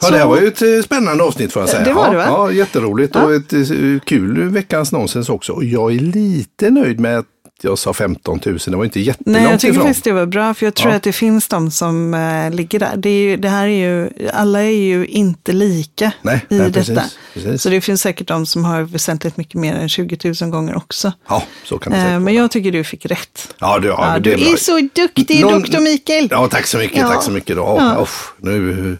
Ja, 0.00 0.10
det 0.10 0.18
här 0.18 0.26
var 0.26 0.40
ju 0.40 0.46
ett 0.46 0.62
eh, 0.62 0.82
spännande 0.84 1.24
avsnitt 1.24 1.52
får 1.52 1.62
jag 1.62 1.68
säga. 1.68 1.84
Det 1.84 1.92
var 1.92 2.10
det 2.10 2.16
va? 2.16 2.24
Ja, 2.26 2.52
jätteroligt 2.52 3.14
ja. 3.14 3.22
och 3.22 3.34
ett 3.34 3.52
eh, 3.52 3.60
kul 4.04 4.48
veckans 4.48 4.92
nonsens 4.92 5.28
också. 5.28 5.52
Och 5.52 5.64
jag 5.64 5.94
är 5.94 5.98
lite 5.98 6.70
nöjd 6.70 7.00
med 7.00 7.18
att 7.18 7.26
jag 7.62 7.78
sa 7.78 7.92
15 7.92 8.40
000, 8.46 8.58
det 8.66 8.76
var 8.76 8.84
inte 8.84 9.00
jättelångt 9.00 9.38
Nej, 9.42 9.50
jag 9.50 9.60
tycker 9.60 9.72
ifrån. 9.72 9.86
faktiskt 9.86 10.04
det 10.04 10.12
var 10.12 10.26
bra, 10.26 10.54
för 10.54 10.66
jag 10.66 10.74
tror 10.74 10.90
Ja. 10.90 10.96
att 10.96 11.02
det 11.02 11.12
finns 11.12 11.48
de 11.48 11.70
som 11.70 12.14
eh, 12.14 12.50
ligger 12.50 12.78
där. 12.78 12.96
Det, 12.96 13.08
är 13.10 13.20
ju, 13.22 13.36
det 13.36 13.48
här 13.48 13.66
är 13.66 13.70
ju, 13.90 14.10
alla 14.32 14.62
är 14.62 14.70
ju 14.70 15.06
inte 15.06 15.52
lika 15.52 16.12
Nej, 16.22 16.46
i 16.50 16.54
nej, 16.58 16.70
detta. 16.70 16.94
precis, 16.94 17.18
precis. 17.34 17.62
Så 17.62 17.68
det 17.68 17.80
finns 17.80 18.00
säkert 18.02 18.28
de 18.28 18.46
som 18.46 18.64
har 18.64 18.82
väsentligt 18.82 19.36
mycket 19.36 19.54
mer 19.54 19.74
än 19.74 19.88
20 19.88 20.34
000 20.40 20.50
gånger 20.50 20.76
också. 20.76 21.12
Ja, 21.28 21.42
så 21.64 21.78
kan 21.78 21.92
det 21.92 21.98
säkert 22.00 22.22
men 22.22 22.34
jag 22.34 22.50
tycker 22.50 22.72
du 22.72 22.84
fick 22.84 23.06
rätt. 23.06 23.54
Ja, 23.58 23.78
det, 23.78 23.88
ja, 23.88 24.12
Ja, 24.12 24.18
du 24.18 24.36
bra. 24.36 24.46
är 24.52 24.56
så 24.56 24.88
duktig, 24.94 25.40
Någon- 25.40 25.60
doktor 25.62 25.80
Mikael. 25.80 26.28
Ja, 26.30 26.48
tack 26.48 26.66
så 26.66 26.78
mycket, 26.78 27.00
tack 27.00 27.22
så 27.22 27.30
mycket. 27.30 27.56
Då. 27.56 27.76
Ja. 27.78 28.02
Usch, 28.02 28.32
nu 28.38 28.98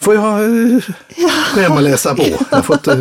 får 0.00 0.14
jag 0.14 0.40
gå 1.54 1.60
hem 1.60 1.72
och 1.72 1.82
läsa 1.82 2.14
på. 2.14 2.22
Jag 2.50 2.56
har 2.56 2.62
fått 2.62 2.86
eh, 2.86 2.94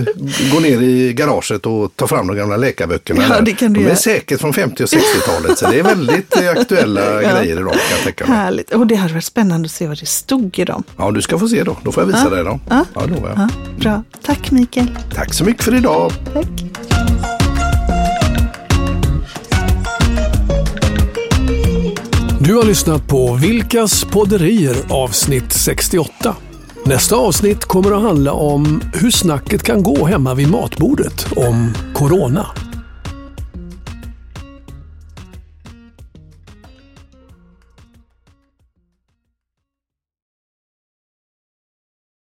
gå 0.53 0.59
ner 0.59 0.81
i 0.81 1.13
garaget 1.13 1.65
och 1.65 1.91
ta 1.95 2.07
fram 2.07 2.27
de 2.27 2.35
gamla 2.37 2.57
läkarböckerna. 2.57 3.23
Ja, 3.29 3.41
det 3.41 3.53
kan 3.53 3.73
du 3.73 3.79
de 3.79 3.85
är 3.85 3.89
göra. 3.89 3.95
säkert 3.97 4.41
från 4.41 4.53
50 4.53 4.83
och 4.83 4.89
60-talet, 4.89 5.57
så 5.57 5.69
det 5.69 5.79
är 5.79 5.83
väldigt 5.83 6.35
eh, 6.41 6.49
aktuella 6.49 7.01
Ja. 7.21 7.31
grejer 7.39 7.57
idag 7.59 7.71
kan 7.73 7.81
jag 7.91 7.99
tänka 8.03 8.25
mig. 8.27 8.37
Härligt. 8.37 8.71
Och 8.73 8.87
det 8.87 8.95
hade 8.95 9.13
varit 9.13 9.23
spännande 9.23 9.65
att 9.65 9.71
se 9.71 9.87
vad 9.87 9.99
det 9.99 10.05
stod 10.05 10.59
i 10.59 10.65
dem. 10.65 10.83
Ja, 10.97 11.11
du 11.11 11.21
ska 11.21 11.39
få 11.39 11.47
se 11.47 11.63
då. 11.63 11.77
Då 11.83 11.91
får 11.91 12.03
jag 12.03 12.07
visa 12.07 12.29
dig 12.29 12.43
dem. 12.43 12.59
Ja. 12.69 12.85
Ja, 12.93 13.01
då, 13.07 13.15
ja. 13.23 13.31
Ja, 13.35 13.47
bra. 13.79 14.03
Tack 14.25 14.51
Mikael. 14.51 14.87
Tack 15.15 15.33
så 15.33 15.43
mycket 15.43 15.63
för 15.63 15.75
idag. 15.75 16.11
Tack. 16.33 16.45
Du 22.39 22.53
har 22.55 22.63
lyssnat 22.63 23.07
på 23.07 23.33
Vilkas 23.33 24.03
podderier 24.03 24.75
avsnitt 24.89 25.53
68. 25.53 26.35
Nästa 26.87 27.15
avsnitt 27.15 27.65
kommer 27.65 27.91
att 27.91 28.01
handla 28.01 28.33
om 28.33 28.81
hur 28.93 29.11
snacket 29.11 29.63
kan 29.63 29.83
gå 29.83 30.05
hemma 30.05 30.33
vid 30.33 30.51
matbordet 30.51 31.27
om 31.35 31.73
corona. 31.93 32.47